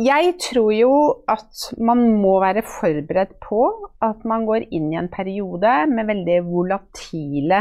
jeg 0.00 0.34
tror 0.40 0.70
jo 0.72 0.92
at 1.28 1.66
man 1.76 2.00
må 2.22 2.38
være 2.40 2.64
forberedt 2.64 3.34
på 3.44 3.66
at 4.00 4.22
man 4.24 4.46
går 4.48 4.70
inn 4.72 4.88
i 4.92 4.96
en 4.96 5.10
periode 5.12 5.72
med 5.92 6.08
veldig 6.08 6.38
volatile 6.46 7.58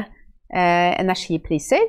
eh, 0.48 0.92
energipriser. 0.96 1.84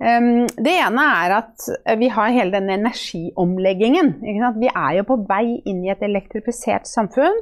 Det 0.00 0.72
ene 0.72 1.02
er 1.04 1.32
at 1.36 1.64
vi 2.00 2.08
har 2.08 2.30
hele 2.32 2.54
denne 2.54 2.78
energiomleggingen. 2.78 4.14
Vi 4.56 4.70
er 4.70 4.94
jo 4.96 5.04
på 5.10 5.18
vei 5.28 5.58
inn 5.68 5.82
i 5.84 5.90
et 5.92 6.00
elektrifisert 6.06 6.88
samfunn 6.88 7.36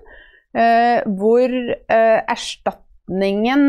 eh, 0.59 1.05
hvor 1.07 1.47
eh, 1.47 2.19
erstatningen 2.35 3.63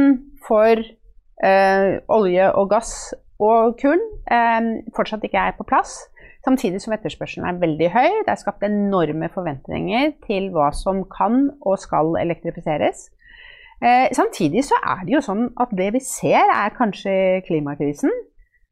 for 0.47 0.81
eh, 0.81 1.99
olje 2.09 2.47
og 2.49 2.71
gass 2.73 2.93
og 3.39 3.77
kull 3.79 4.01
eh, 4.31 4.71
fortsatt 4.95 5.23
ikke 5.27 5.45
er 5.51 5.57
på 5.59 5.67
plass. 5.69 5.99
Samtidig 6.45 6.79
som 6.81 6.95
etterspørselen 6.95 7.47
er 7.49 7.61
veldig 7.61 7.91
høy. 7.93 8.09
Det 8.25 8.31
er 8.31 8.39
skapt 8.39 8.63
enorme 8.65 9.29
forventninger 9.33 10.13
til 10.25 10.49
hva 10.55 10.71
som 10.75 11.03
kan 11.11 11.49
og 11.61 11.79
skal 11.81 12.15
elektrifiseres. 12.21 13.09
Eh, 13.83 14.07
samtidig 14.15 14.65
så 14.67 14.79
er 14.81 15.05
det 15.05 15.13
jo 15.13 15.23
sånn 15.23 15.49
at 15.59 15.71
det 15.75 15.91
vi 15.95 16.01
ser, 16.03 16.41
er 16.51 16.75
kanskje 16.75 17.43
klimakrisen. 17.47 18.11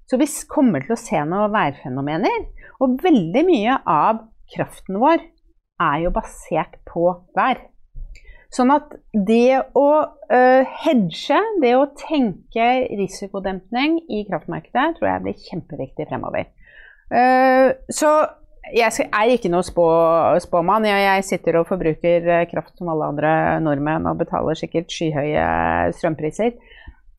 Så 0.08 0.20
vi 0.20 0.28
kommer 0.48 0.86
til 0.86 0.96
å 0.96 1.00
se 1.00 1.20
noen 1.28 1.52
værfenomener. 1.54 2.46
Og 2.84 3.00
veldig 3.04 3.43
mye 3.48 3.80
av 3.84 4.22
kraften 4.54 5.00
vår 5.02 5.24
er 5.84 5.98
jo 6.06 6.13
basert 6.15 6.80
på 6.88 7.10
vær. 7.38 7.60
Sånn 8.54 8.72
at 8.72 8.93
det 9.28 9.60
å 9.76 9.88
uh, 10.08 10.76
hedge, 10.86 11.39
det 11.62 11.74
å 11.76 11.89
tenke 12.00 12.67
risikodempning 12.96 14.00
i 14.08 14.24
kraftmarkedet, 14.30 14.96
tror 14.98 15.10
jeg 15.10 15.26
blir 15.26 15.48
kjempeviktig 15.50 16.08
fremover. 16.08 16.48
Uh, 17.12 17.76
så 17.91 18.13
jeg 18.76 19.08
er 19.08 19.32
ikke 19.32 19.52
noe 19.52 19.65
spå, 19.65 19.86
spåmann. 20.43 20.88
Jeg 20.88 21.26
sitter 21.28 21.60
og 21.60 21.70
forbruker 21.70 22.26
eh, 22.28 22.48
kraft 22.52 22.74
som 22.76 22.89
alle 22.91 23.08
andre 23.13 23.32
nordmenn 23.63 24.10
og 24.10 24.20
betaler 24.20 24.60
sikkert 24.60 24.91
skyhøye 24.91 25.46
strømpriser. 25.96 26.56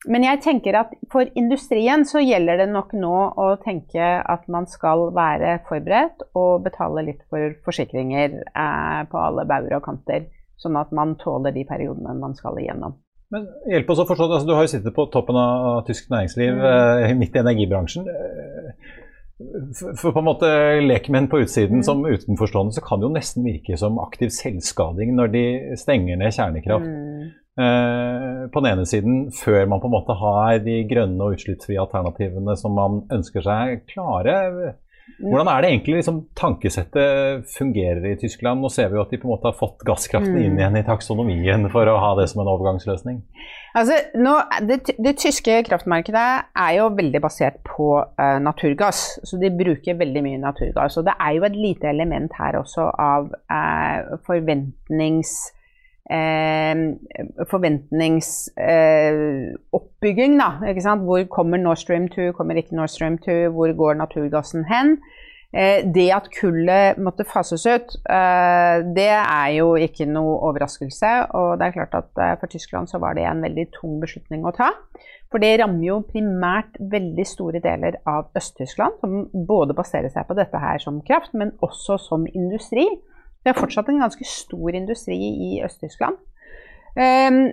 Men 0.07 0.23
jeg 0.23 0.39
tenker 0.45 0.77
at 0.79 0.93
for 1.11 1.27
industrien 1.35 2.05
så 2.07 2.21
gjelder 2.23 2.61
det 2.61 2.69
nok 2.71 2.93
nå 2.95 3.15
å 3.35 3.47
tenke 3.63 3.99
at 3.99 4.45
man 4.47 4.65
skal 4.71 5.09
være 5.11 5.57
forberedt 5.67 6.23
og 6.39 6.63
betale 6.63 7.03
litt 7.09 7.25
for 7.29 7.51
forsikringer 7.65 8.37
eh, 8.47 9.01
på 9.11 9.17
alle 9.19 9.43
bauger 9.49 9.75
og 9.75 9.83
kanter, 9.89 10.29
sånn 10.61 10.79
at 10.79 10.93
man 10.95 11.17
tåler 11.19 11.51
de 11.51 11.65
periodene 11.67 12.15
man 12.15 12.35
skal 12.37 12.55
igjennom. 12.61 12.95
Men 13.29 13.43
hjelp 13.69 13.91
oss 13.93 13.99
å 14.01 14.07
forstå, 14.09 14.29
altså, 14.31 14.47
Du 14.47 14.55
har 14.55 14.63
jo 14.65 14.71
sittet 14.71 14.95
på 14.95 15.03
toppen 15.13 15.35
av 15.37 15.83
tysk 15.85 16.07
næringsliv, 16.09 16.55
Mm. 16.55 17.09
eh, 17.09 17.13
midt 17.19 17.35
i 17.35 17.39
energibransjen. 17.43 18.07
Eh, 18.07 18.71
For, 19.71 19.93
for 19.95 20.11
på 20.11 20.19
en 20.19 20.25
måte 20.27 20.47
lekmenn 20.83 21.29
på 21.31 21.39
utsiden 21.39 21.77
Mm. 21.79 21.83
som 21.83 22.01
utenforstående, 22.03 22.73
så 22.75 22.81
kan 22.83 22.99
det 22.99 23.07
jo 23.07 23.13
nesten 23.13 23.45
virke 23.45 23.77
som 23.79 23.99
aktiv 23.99 24.27
selvskading 24.35 25.13
når 25.15 25.31
de 25.31 25.43
stenger 25.77 26.17
ned 26.17 26.33
kjernekraft. 26.35 26.83
Mm. 26.83 27.18
Eh, 27.59 28.43
på 28.53 28.61
den 28.63 28.71
ene 28.71 28.85
siden, 28.87 29.23
før 29.35 29.65
man 29.67 29.81
på 29.83 29.89
en 29.89 29.97
måte 29.97 30.15
har 30.15 30.61
de 30.63 30.77
grønne 30.87 31.25
og 31.25 31.35
utslippsfrie 31.35 31.81
alternativene 31.81 32.55
som 32.59 32.77
man 32.77 33.01
ønsker 33.11 33.43
seg 33.43 33.81
klare. 33.89 34.77
Hvordan 35.19 35.49
er 35.51 35.63
det 35.63 35.69
egentlig 35.73 35.95
liksom, 35.97 36.19
tankesettet 36.37 37.49
fungerer 37.51 38.05
i 38.11 38.15
Tyskland? 38.21 38.61
Nå 38.61 38.69
ser 38.71 38.91
vi 38.91 38.95
jo 38.95 39.01
at 39.03 39.11
de 39.11 39.17
på 39.19 39.27
en 39.27 39.33
måte 39.33 39.49
har 39.49 39.57
fått 39.57 39.83
gasskraften 39.83 40.37
Mm. 40.37 40.45
inn 40.45 40.59
igjen 40.59 40.77
i 40.79 40.85
taksonomien 40.85 41.69
for 41.73 41.89
å 41.89 41.97
ha 41.99 42.13
det 42.15 42.29
som 42.29 42.43
en 42.43 42.51
overgangsløsning. 42.53 43.19
Altså, 43.75 43.97
nå, 44.15 44.37
det, 44.69 44.79
det 44.97 45.17
tyske 45.19 45.63
kraftmarkedet 45.67 46.27
er 46.55 46.71
jo 46.77 46.87
veldig 46.95 47.21
basert 47.25 47.59
på 47.65 47.91
uh, 48.05 48.39
naturgass. 48.39 49.19
Så 49.25 49.41
de 49.41 49.51
bruker 49.51 49.99
veldig 49.99 50.23
mye 50.23 50.39
naturgass. 50.45 50.97
Og 51.01 51.09
det 51.09 51.17
er 51.19 51.35
jo 51.35 51.47
et 51.49 51.57
lite 51.57 51.89
element 51.91 52.31
her 52.39 52.61
også 52.61 52.91
av 52.95 53.31
uh, 53.51 54.17
forventnings... 54.29 55.39
Eh, 56.09 56.75
Forventningsoppbygging, 57.51 60.39
da. 60.41 60.49
Ikke 60.69 60.81
sant? 60.81 61.01
Hvor 61.05 61.23
kommer 61.29 61.57
Nord 61.61 61.77
Stream 61.77 62.09
2, 62.09 62.31
kommer 62.37 62.55
ikke 62.57 62.75
Nord 62.75 62.89
Stream 62.89 63.17
2, 63.17 63.49
hvor 63.53 63.73
går 63.77 63.93
naturgassen 63.93 64.65
hen? 64.69 64.97
Eh, 65.49 65.81
det 65.95 66.11
at 66.13 66.27
kullet 66.29 66.99
måtte 67.01 67.25
fases 67.25 67.63
ut, 67.65 67.95
eh, 68.05 68.81
det 68.93 69.09
er 69.09 69.47
jo 69.55 69.71
ikke 69.81 70.05
noe 70.05 70.35
overraskelse. 70.49 71.13
Og 71.33 71.55
det 71.57 71.67
er 71.67 71.77
klart 71.77 71.95
at 71.97 72.21
eh, 72.21 72.35
for 72.39 72.51
Tyskland 72.51 72.91
så 72.91 73.01
var 73.01 73.17
det 73.17 73.25
en 73.25 73.41
veldig 73.41 73.65
tung 73.79 73.97
beslutning 74.01 74.45
å 74.45 74.53
ta. 74.53 74.69
For 75.29 75.41
det 75.41 75.55
rammer 75.61 75.85
jo 75.85 75.99
primært 76.05 76.77
veldig 76.91 77.25
store 77.25 77.61
deler 77.61 77.97
av 78.09 78.29
Øst-Tyskland, 78.37 79.01
som 79.01 79.45
både 79.49 79.77
baserer 79.77 80.09
seg 80.13 80.29
på 80.29 80.37
dette 80.37 80.61
her 80.61 80.81
som 80.81 81.01
kraft, 81.05 81.33
men 81.37 81.55
også 81.65 81.97
som 82.01 82.29
industri. 82.29 82.85
Det 83.43 83.53
er 83.53 83.59
fortsatt 83.59 83.89
en 83.91 84.03
ganske 84.03 84.25
stor 84.27 84.75
industri 84.75 85.17
i 85.17 85.51
Øst-Tyskland. 85.65 86.19
Um, 86.99 87.43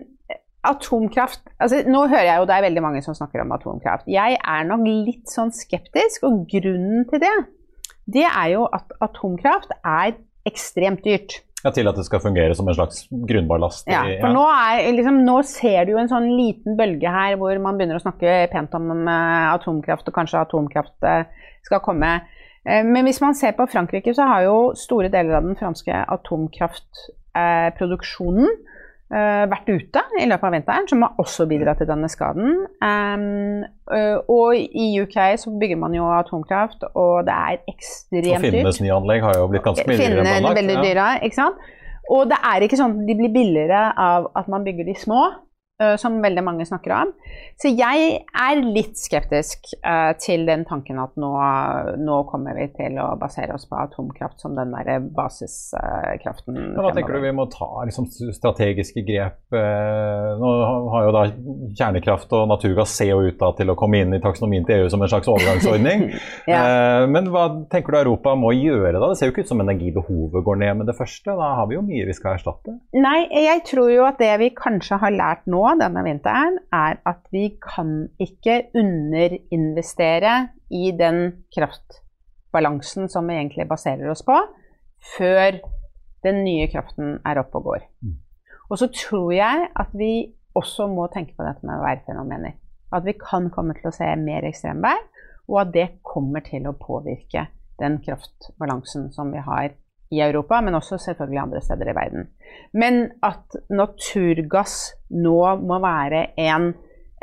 atomkraft 0.66 1.42
altså 1.62 1.82
Nå 1.86 2.06
hører 2.08 2.24
jeg 2.26 2.40
jo 2.40 2.46
det 2.48 2.54
er 2.56 2.64
veldig 2.64 2.82
mange 2.82 3.02
som 3.04 3.14
snakker 3.14 3.44
om 3.44 3.52
atomkraft. 3.54 4.08
Jeg 4.10 4.38
er 4.40 4.66
nok 4.66 4.86
litt 4.88 5.30
sånn 5.30 5.52
skeptisk, 5.54 6.26
og 6.26 6.46
grunnen 6.50 7.06
til 7.10 7.22
det, 7.22 7.34
det 8.06 8.26
er 8.26 8.52
jo 8.54 8.66
at 8.74 8.94
atomkraft 9.02 9.74
er 9.82 10.16
ekstremt 10.46 11.04
dyrt. 11.06 11.40
Ja, 11.64 11.72
Til 11.74 11.88
at 11.90 11.96
det 11.98 12.04
skal 12.06 12.22
fungere 12.22 12.54
som 12.54 12.68
en 12.68 12.76
slags 12.76 13.06
grunnballast. 13.10 13.88
Ja, 13.90 14.04
for 14.20 14.30
nå, 14.30 14.44
er, 14.46 14.84
liksom, 14.94 15.22
nå 15.26 15.40
ser 15.48 15.86
du 15.86 15.96
jo 15.96 15.98
en 15.98 16.10
sånn 16.10 16.28
liten 16.36 16.76
bølge 16.78 17.10
her 17.10 17.34
hvor 17.40 17.58
man 17.62 17.78
begynner 17.78 17.98
å 17.98 18.04
snakke 18.04 18.44
pent 18.52 18.76
om 18.78 18.92
eh, 18.92 19.46
atomkraft, 19.50 20.06
og 20.06 20.14
kanskje 20.14 20.44
atomkraft 20.44 21.08
eh, 21.08 21.24
skal 21.66 21.82
komme. 21.82 22.12
Eh, 22.66 22.84
men 22.84 23.04
hvis 23.06 23.20
man 23.22 23.34
ser 23.38 23.52
på 23.56 23.66
Frankrike, 23.70 24.14
så 24.14 24.22
har 24.26 24.42
jo 24.46 24.74
store 24.78 25.08
deler 25.12 25.36
av 25.38 25.42
den 25.46 25.56
franske 25.58 25.92
atomkraftproduksjonen 26.16 28.46
uh, 29.14 29.44
vært 29.52 29.68
ute 29.70 30.00
i 30.18 30.26
løpet 30.26 30.46
av 30.48 30.52
vinteren, 30.56 30.88
som 30.90 31.02
har 31.06 31.12
også 31.22 31.42
bidratt 31.46 31.78
til 31.82 31.90
denne 31.90 32.08
skaden. 32.10 32.48
Og 34.26 34.48
i 34.56 35.00
UK 35.02 35.16
så 35.38 35.50
bygger 35.60 35.78
man 35.78 35.94
jo 35.94 36.04
atomkraft, 36.10 36.80
og 36.94 37.24
det 37.28 37.34
er 37.36 37.56
ekstremt 37.70 38.26
dyrt. 38.26 38.40
Og 38.40 38.44
Finnenes 38.48 38.80
nye 38.82 38.96
anlegg 38.98 39.20
har 39.28 39.34
jo 39.38 39.46
blitt 39.52 39.66
ganske 39.66 39.86
mye 39.86 39.98
dyrere. 40.00 40.24
Finnene 40.26 40.50
er 40.50 40.60
veldig 40.60 40.78
dyre, 40.82 41.06
ikke 41.28 41.38
sant. 41.38 41.56
Og 42.12 42.28
det 42.30 42.38
er 42.38 42.62
ikke 42.62 42.78
sånn 42.78 43.00
at 43.00 43.08
de 43.08 43.16
blir 43.18 43.32
billigere 43.34 43.88
av 43.98 44.28
at 44.38 44.50
man 44.50 44.64
bygger 44.66 44.86
de 44.86 44.94
små. 44.98 45.22
Eh, 45.76 45.96
som 45.96 46.22
veldig 46.22 46.40
mange 46.40 46.64
snakker 46.64 46.92
om. 46.96 47.10
Så 47.60 47.68
jeg 47.68 48.04
er 48.24 48.60
litt 48.64 48.96
skeptisk 48.96 49.66
uh, 49.84 50.14
til 50.16 50.46
den 50.48 50.62
tanken 50.64 50.96
at 51.02 51.12
nå, 51.20 51.28
nå, 52.00 52.20
kommer 52.30 52.56
vi 52.56 52.70
til 52.72 52.96
å 52.96 53.10
basere 53.20 53.52
oss 53.52 53.66
på 53.68 53.76
atomkraft 53.76 54.40
som 54.40 54.54
den 54.56 54.72
der 54.72 55.04
basiskraften. 55.12 56.56
Uh, 56.72 56.80
hva 56.80 56.94
tenker 56.96 57.18
du 57.18 57.26
vi 57.26 57.32
må 57.36 57.44
ta 57.52 57.68
liksom, 57.84 58.08
strategiske 58.08 59.04
grep? 59.04 59.36
Uh, 59.52 60.40
nå 60.40 60.52
har 60.94 61.04
jo 61.08 61.12
da 61.12 61.26
kjernekraft 61.76 62.32
og 62.38 62.48
naturgass 62.54 62.96
ser 62.96 63.12
jo 63.12 63.20
ut 63.28 63.36
da, 63.42 63.52
til 63.60 63.74
å 63.74 63.76
komme 63.76 64.00
inn 64.00 64.16
i 64.16 64.22
taksonomien 64.24 64.64
til 64.64 64.86
EU 64.86 64.88
som 64.92 65.04
en 65.04 65.12
slags 65.12 65.28
overgangsordning. 65.28 66.08
ja. 66.54 67.04
men 67.04 67.28
hva 67.34 67.50
tenker 67.68 67.92
du 67.92 68.00
Europa 68.00 68.32
må 68.32 68.54
gjøre 68.56 68.94
da? 68.96 69.12
Det 69.12 69.20
ser 69.20 69.28
jo 69.28 69.36
ikke 69.36 69.44
ut 69.44 69.52
som 69.52 69.60
energibehovet 69.60 70.48
går 70.48 70.62
ned 70.64 70.80
med 70.80 70.88
det 70.88 70.96
første. 70.96 71.36
Da 71.36 71.52
har 71.60 71.68
vi 71.68 71.76
jo 71.76 71.84
mye 71.84 72.08
vi 72.08 72.16
skal 72.16 72.40
erstatte. 72.40 72.78
Nei, 72.96 73.28
jeg 73.44 73.64
tror 73.68 73.92
jo 73.92 74.08
at 74.08 74.24
det 74.24 74.32
vi 74.40 74.52
kanskje 74.56 75.02
har 75.04 75.12
lært 75.12 75.44
nå 75.44 75.65
denne 75.80 76.02
vinteren, 76.06 76.60
er 76.72 77.00
at 77.06 77.24
vi 77.34 77.48
kan 77.62 78.08
ikke 78.22 78.68
underinvestere 78.76 80.34
i 80.70 80.92
den 80.96 81.46
kraftbalansen 81.54 83.10
som 83.12 83.28
vi 83.28 83.38
egentlig 83.38 83.68
baserer 83.68 84.10
oss 84.12 84.22
på, 84.26 84.36
før 85.16 85.58
den 86.26 86.42
nye 86.44 86.68
kraften 86.72 87.18
er 87.26 87.40
oppe 87.42 87.60
og 87.60 87.70
går. 87.70 87.86
Mm. 88.02 88.16
Og 88.70 88.80
så 88.80 88.88
tror 88.90 89.30
jeg 89.34 89.68
at 89.78 89.92
vi 89.94 90.12
også 90.56 90.88
må 90.90 91.06
tenke 91.12 91.36
på 91.36 91.46
dette 91.46 91.66
med 91.66 91.82
værfenomener. 91.84 92.56
At 92.94 93.04
vi 93.06 93.14
kan 93.18 93.50
komme 93.54 93.74
til 93.76 93.90
å 93.90 93.94
se 93.94 94.08
mer 94.18 94.46
ekstremvær, 94.48 95.02
og 95.46 95.60
at 95.62 95.74
det 95.74 95.88
kommer 96.06 96.42
til 96.46 96.66
å 96.66 96.74
påvirke 96.78 97.46
den 97.80 98.00
kraftbalansen 98.02 99.10
som 99.14 99.30
vi 99.34 99.42
har 99.44 99.74
i 100.14 100.20
Europa, 100.22 100.60
men 100.62 100.78
også 100.78 100.98
selvfølgelig 101.02 101.42
andre 101.42 101.60
steder 101.60 101.90
i 101.90 101.96
verden. 101.96 102.28
Men 102.72 103.08
at 103.26 103.56
naturgass 103.70 104.94
nå 105.10 105.40
må 105.66 105.80
være 105.82 106.28
en 106.38 106.70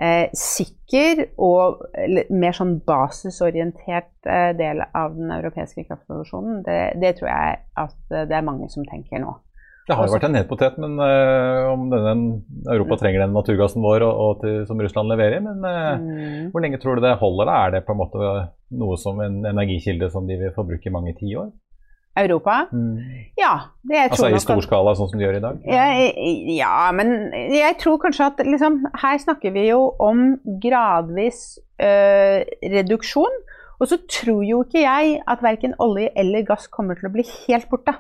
eh, 0.02 0.28
sikker 0.38 1.24
og 1.38 1.86
mer 2.34 2.58
sånn 2.58 2.78
basisorientert 2.88 4.28
eh, 4.28 4.52
del 4.60 4.84
av 4.90 5.16
den 5.16 5.32
europeiske 5.38 5.86
kraftproduksjonen, 5.88 6.62
det, 6.68 6.82
det, 7.02 7.16
tror 7.20 7.32
jeg 7.32 7.64
at 7.86 7.98
eh, 8.12 8.28
det 8.30 8.38
er 8.40 8.48
mange 8.48 8.70
som 8.74 8.86
tenker 8.90 9.24
nå. 9.24 9.38
Det 9.84 9.98
har 10.00 10.08
jo 10.08 10.14
vært 10.14 10.26
en 10.30 10.38
hetpotet 10.38 10.78
men 10.80 10.94
uh, 10.96 11.68
om 11.74 11.90
denne, 11.92 12.12
Europa 12.72 13.02
trenger 13.02 13.26
den 13.26 13.34
naturgassen 13.36 13.84
vår 13.84 14.06
og, 14.08 14.22
og 14.24 14.38
til, 14.40 14.62
som 14.70 14.80
Russland 14.80 15.12
leverer. 15.12 15.44
Men 15.44 15.60
uh, 15.60 16.00
mm. 16.00 16.46
hvor 16.54 16.64
lenge 16.64 16.80
tror 16.80 16.96
du 16.96 17.04
det 17.04 17.18
holder? 17.20 17.50
da? 17.50 17.58
Er 17.66 17.74
det 17.74 17.82
på 17.84 17.92
en 17.92 18.00
måte 18.00 18.30
noe 18.80 18.96
som 19.02 19.20
en 19.20 19.42
energikilde 19.44 20.08
som 20.14 20.30
de 20.30 20.40
vil 20.40 20.56
forbruke 20.56 20.88
i 20.88 20.96
mange 20.96 21.12
tiår? 21.20 21.52
Europa? 22.18 22.68
Mm. 22.72 23.00
Ja. 23.40 23.54
Altså 24.10 24.30
i 24.30 24.42
stor 24.42 24.62
skala, 24.66 24.94
sånn 24.98 25.10
som 25.12 25.20
de 25.20 25.26
gjør 25.26 25.40
i 25.40 25.44
dag? 25.44 25.64
Ja, 25.66 25.88
ja 26.54 26.76
men 26.96 27.34
jeg 27.54 27.80
tror 27.82 27.98
kanskje 28.04 28.30
at 28.30 28.44
liksom, 28.46 28.84
her 29.02 29.18
snakker 29.22 29.56
vi 29.56 29.68
jo 29.72 29.88
om 30.04 30.36
gradvis 30.62 31.58
øh, 31.82 32.44
reduksjon. 32.76 33.42
Og 33.82 33.90
så 33.90 33.98
tror 34.08 34.44
jo 34.48 34.62
ikke 34.64 34.86
jeg 34.86 35.18
at 35.28 35.42
verken 35.44 35.74
olje 35.82 36.12
eller 36.16 36.46
gass 36.48 36.70
kommer 36.72 36.96
til 36.96 37.10
å 37.10 37.14
bli 37.14 37.26
helt 37.48 37.68
borte. 37.72 37.98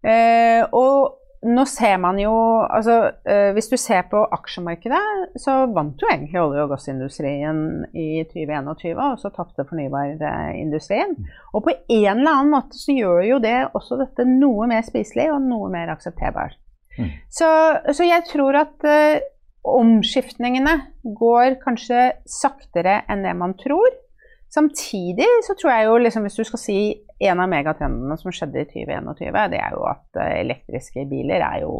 Uh, 0.00 0.64
og 0.72 1.19
nå 1.40 1.62
ser 1.64 1.96
man 2.02 2.18
jo 2.20 2.32
altså, 2.68 2.96
uh, 3.24 3.50
Hvis 3.56 3.70
du 3.72 3.76
ser 3.80 4.04
på 4.10 4.20
aksjemarkedet, 4.36 5.00
så 5.40 5.62
vant 5.72 6.00
jo 6.02 6.08
egentlig 6.10 6.40
olje- 6.40 6.66
og 6.66 6.74
gassindustrien 6.74 7.62
i 7.96 8.24
2021, 8.28 9.00
og 9.00 9.22
så 9.22 9.30
tapte 9.32 9.64
fornybarindustrien. 9.68 11.16
Og 11.54 11.64
på 11.64 11.72
en 11.72 12.18
eller 12.18 12.34
annen 12.34 12.52
måte 12.52 12.76
så 12.76 12.92
gjør 12.92 13.22
jo 13.24 13.40
det 13.40 13.56
også 13.72 14.00
dette 14.02 14.28
noe 14.28 14.68
mer 14.70 14.84
spiselig 14.84 15.30
og 15.32 15.40
noe 15.46 15.70
mer 15.72 15.94
aksepterbart. 15.94 16.58
Mm. 16.98 17.08
Så, 17.32 17.48
så, 17.88 18.04
jeg 18.04 18.26
tror 18.28 18.60
at 18.60 18.84
uh, 18.84 19.24
omskiftningene 19.64 20.76
går 21.16 21.56
kanskje 21.64 22.10
saktere 22.28 23.00
enn 23.08 23.24
det 23.24 23.36
man 23.38 23.56
tror. 23.60 23.88
Samtidig 24.50 25.28
så 25.46 25.54
tror 25.54 25.70
jeg 25.70 25.86
jo, 25.86 25.98
liksom, 26.02 26.26
hvis 26.26 26.40
du 26.40 26.42
skal 26.48 26.60
si 26.62 26.78
en 27.22 27.42
av 27.42 27.50
megatrendene 27.52 28.16
som 28.18 28.34
skjedde 28.34 28.64
i 28.64 28.66
2021, 28.72 29.38
det 29.52 29.60
er 29.62 29.76
jo 29.76 29.84
at 29.86 30.18
eh, 30.18 30.40
elektriske 30.40 31.06
biler 31.10 31.44
er 31.46 31.62
jo 31.62 31.74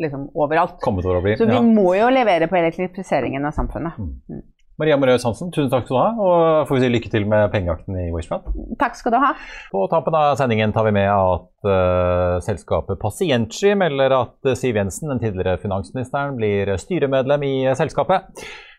liksom 0.00 0.28
overalt. 0.38 0.78
Over 0.86 1.36
så 1.36 1.48
vi 1.48 1.56
ja. 1.56 1.60
må 1.64 1.90
jo 1.98 2.08
levere 2.14 2.48
på 2.48 2.56
elektrifiseringen 2.60 3.44
av 3.44 3.56
samfunnet. 3.58 3.98
Mm. 3.98 4.14
Mm. 4.30 4.46
Maria 4.80 4.96
Moraus 4.96 5.26
Hansen, 5.28 5.50
tusen 5.52 5.68
takk 5.68 5.84
skal 5.84 5.96
du 5.96 6.00
ha, 6.00 6.12
og 6.24 6.68
får 6.68 6.78
vi 6.78 6.80
si 6.86 6.88
lykke 6.94 7.10
til 7.12 7.26
med 7.28 7.50
pengejakten 7.52 7.98
i 8.00 8.06
Wishfront. 8.14 8.46
Takk 8.80 8.94
skal 8.96 9.12
du 9.12 9.18
ha. 9.20 9.34
På 9.74 9.82
tampen 9.92 10.16
av 10.16 10.38
sendingen 10.40 10.72
tar 10.72 10.86
vi 10.86 10.94
med 10.96 11.10
at 11.10 11.68
uh, 11.68 12.38
selskapet 12.46 12.96
Pasientsky 13.02 13.74
melder 13.76 14.14
at 14.22 14.54
Siv 14.56 14.78
Jensen, 14.80 15.12
den 15.12 15.20
tidligere 15.20 15.60
finansministeren, 15.60 16.38
blir 16.38 16.72
styremedlem 16.80 17.44
i 17.44 17.54
selskapet. 17.76 18.30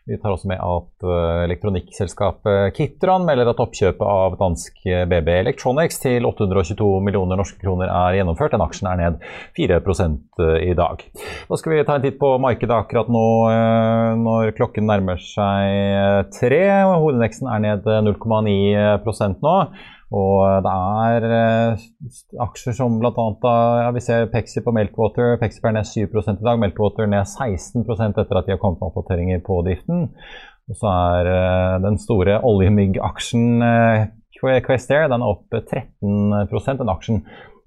Vi 0.02 0.16
tar 0.18 0.32
også 0.34 0.48
med 0.50 0.58
at 0.58 1.04
eh, 1.06 1.44
elektronikkselskapet 1.44 2.74
Kitron 2.74 3.22
melder 3.22 3.52
at 3.52 3.60
oppkjøpet 3.62 4.02
av 4.02 4.34
dansk 4.40 4.80
BB 5.06 5.28
Electronics 5.36 6.00
til 6.02 6.26
822 6.26 6.88
millioner 7.06 7.38
norske 7.38 7.60
kroner 7.62 7.86
er 7.86 8.18
gjennomført. 8.18 8.50
Den 8.56 8.64
aksjen 8.64 8.90
er 8.90 8.98
ned 8.98 9.22
4 9.54 9.78
eh, 9.78 10.56
i 10.72 10.74
dag. 10.74 11.06
Da 11.46 11.60
skal 11.60 11.76
vi 11.76 11.84
ta 11.86 12.00
en 12.00 12.06
titt 12.06 12.18
på 12.18 12.32
markedet 12.42 12.74
akkurat 12.74 13.12
nå 13.14 13.24
eh, 13.52 14.10
når 14.18 14.56
klokken 14.58 14.90
nærmer 14.90 15.22
seg 15.22 16.34
tre. 16.34 16.62
Hovedindeksen 16.90 17.46
er 17.54 17.66
ned 17.68 17.90
0,9% 18.10 19.38
nå. 19.46 19.56
Og 20.12 20.64
det 20.64 20.72
er 21.08 21.26
eh, 21.32 21.84
aksjer 22.44 22.76
som 22.76 22.98
bl.a. 23.00 23.26
Ja, 23.80 23.90
vi 23.96 24.02
ser 24.04 24.28
Pexi 24.32 24.60
på 24.64 24.74
Melkwater. 24.76 25.38
Pexi 25.40 25.62
er 25.64 25.76
ned 25.78 25.88
7 25.88 26.02
i 26.04 26.34
dag. 26.44 26.58
Melkwater 26.60 27.08
ned 27.08 27.24
16 27.24 27.86
etter 27.86 28.40
at 28.40 28.48
de 28.48 28.52
har 28.52 28.60
kommet 28.60 28.82
med 28.82 28.90
oppdateringer 28.90 29.40
på 29.46 29.62
driften. 29.64 30.10
Og 30.68 30.78
så 30.78 30.92
er 31.16 31.30
eh, 31.32 31.78
den 31.86 31.96
store 32.00 32.42
oljemyggaksjen 32.44 33.64
eh, 33.68 34.10
Quest 34.42 34.90
Air 34.90 35.06
den 35.06 35.22
er 35.22 35.30
opp 35.36 35.54
13% 35.54 36.80
Den 36.80 36.90
aksjen 36.90 37.20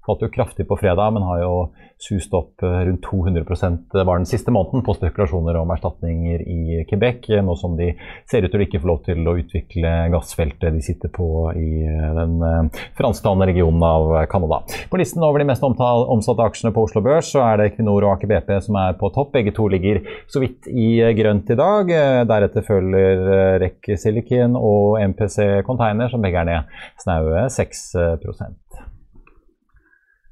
falt 0.06 0.22
jo 0.24 0.30
kraftig 0.32 0.68
på 0.68 0.78
fredag, 0.80 1.12
men 1.14 1.26
har 1.26 1.42
jo 1.42 1.52
sust 1.98 2.34
opp 2.36 2.62
eh, 2.62 2.80
rundt 2.88 3.04
200% 3.04 3.96
eh, 3.96 4.04
var 4.04 4.18
den 4.18 4.28
siste 4.28 4.52
måneden 4.52 4.84
på 4.84 4.94
spekulasjoner 4.98 5.56
om 5.56 5.70
erstatninger 5.72 6.42
i 6.44 6.82
Quebec, 6.88 7.28
nå 7.44 7.56
som 7.56 7.76
de 7.78 7.92
ser 8.28 8.44
ut 8.44 8.52
til 8.52 8.60
å 8.60 8.66
ikke 8.66 8.82
få 8.82 8.90
lov 8.90 9.00
til 9.06 9.22
å 9.24 9.36
utvikle 9.40 9.92
gassfeltet 10.12 10.76
de 10.76 10.82
sitter 10.84 11.12
på 11.12 11.28
i 11.56 11.70
eh, 11.88 12.10
den 12.18 12.70
fransktalende 12.98 13.48
regionen 13.48 13.82
av 13.86 14.12
Canada. 14.30 14.60
På 14.90 15.00
listen 15.00 15.24
over 15.24 15.40
de 15.40 15.48
mest 15.48 15.64
omsatte 15.64 16.44
aksjene 16.44 16.74
på 16.76 16.84
Oslo 16.84 17.02
Børs 17.04 17.32
så 17.32 17.42
er 17.46 17.60
det 17.60 17.70
Equinor 17.72 18.04
og 18.04 18.16
Aker 18.16 18.30
BP 18.30 18.52
som 18.68 18.78
er 18.80 18.98
på 19.00 19.10
topp. 19.14 19.32
Begge 19.36 19.54
to 19.56 19.68
ligger 19.72 20.02
så 20.32 20.42
vidt 20.42 20.68
i 20.68 21.00
grønt 21.16 21.50
i 21.52 21.58
dag. 21.58 21.90
Deretter 22.28 22.64
følger 22.66 23.24
REC 23.62 23.96
Silicon 24.00 24.56
og 24.60 25.00
MPC 25.02 25.64
Container, 25.66 26.12
som 26.12 26.24
begge 26.24 26.44
er 26.44 26.50
ned 26.50 26.78
snaue 27.02 27.48
6 27.56 27.84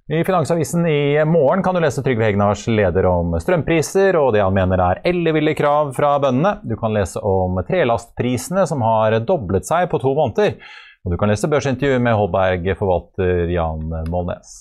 i 0.09 0.25
Finansavisen 0.25 0.87
i 0.87 1.25
morgen 1.25 1.63
kan 1.63 1.75
du 1.75 1.81
lese 1.81 2.03
Trygve 2.03 2.25
Hegnars 2.25 2.67
leder 2.69 3.07
om 3.09 3.33
strømpriser 3.41 4.19
og 4.21 4.35
det 4.35 4.43
han 4.45 4.53
mener 4.53 4.83
er 4.85 5.01
elleville 5.09 5.55
krav 5.57 5.95
fra 5.97 6.19
bøndene. 6.21 6.59
Du 6.69 6.75
kan 6.77 6.93
lese 6.93 7.23
om 7.25 7.57
trelastprisene 7.65 8.67
som 8.69 8.85
har 8.85 9.17
doblet 9.25 9.65
seg 9.65 9.89
på 9.89 10.03
to 10.03 10.13
måneder. 10.13 10.59
Og 11.05 11.15
du 11.15 11.17
kan 11.21 11.33
lese 11.33 11.49
børsintervju 11.49 12.05
med 12.05 12.19
Holberg-forvalter 12.21 13.49
Jan 13.55 13.89
Målnes. 14.13 14.53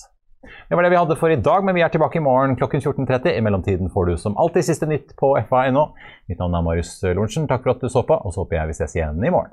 Det 0.68 0.80
var 0.80 0.88
det 0.88 0.94
vi 0.94 1.00
hadde 1.02 1.20
for 1.20 1.32
i 1.32 1.36
dag, 1.36 1.60
men 1.64 1.76
vi 1.76 1.84
er 1.84 1.92
tilbake 1.92 2.20
i 2.20 2.24
morgen 2.24 2.56
klokken 2.56 2.80
14.30. 2.80 3.36
I 3.36 3.44
mellomtiden 3.44 3.92
får 3.92 4.08
du 4.08 4.16
som 4.20 4.40
alltid 4.40 4.64
siste 4.64 4.88
nytt 4.88 5.12
på 5.20 5.34
fa.no. 5.48 5.90
Mitt 6.24 6.40
navn 6.40 6.56
er 6.56 6.64
Marius 6.64 6.96
Lorentzen. 7.04 7.48
Takk 7.52 7.68
for 7.68 7.76
at 7.76 7.84
du 7.84 7.92
så 7.92 8.04
på, 8.08 8.16
og 8.16 8.32
så 8.32 8.46
håper 8.46 8.62
jeg 8.62 8.72
vi 8.72 8.80
ses 8.80 8.96
igjen 8.96 9.20
i 9.20 9.32
morgen. 9.32 9.52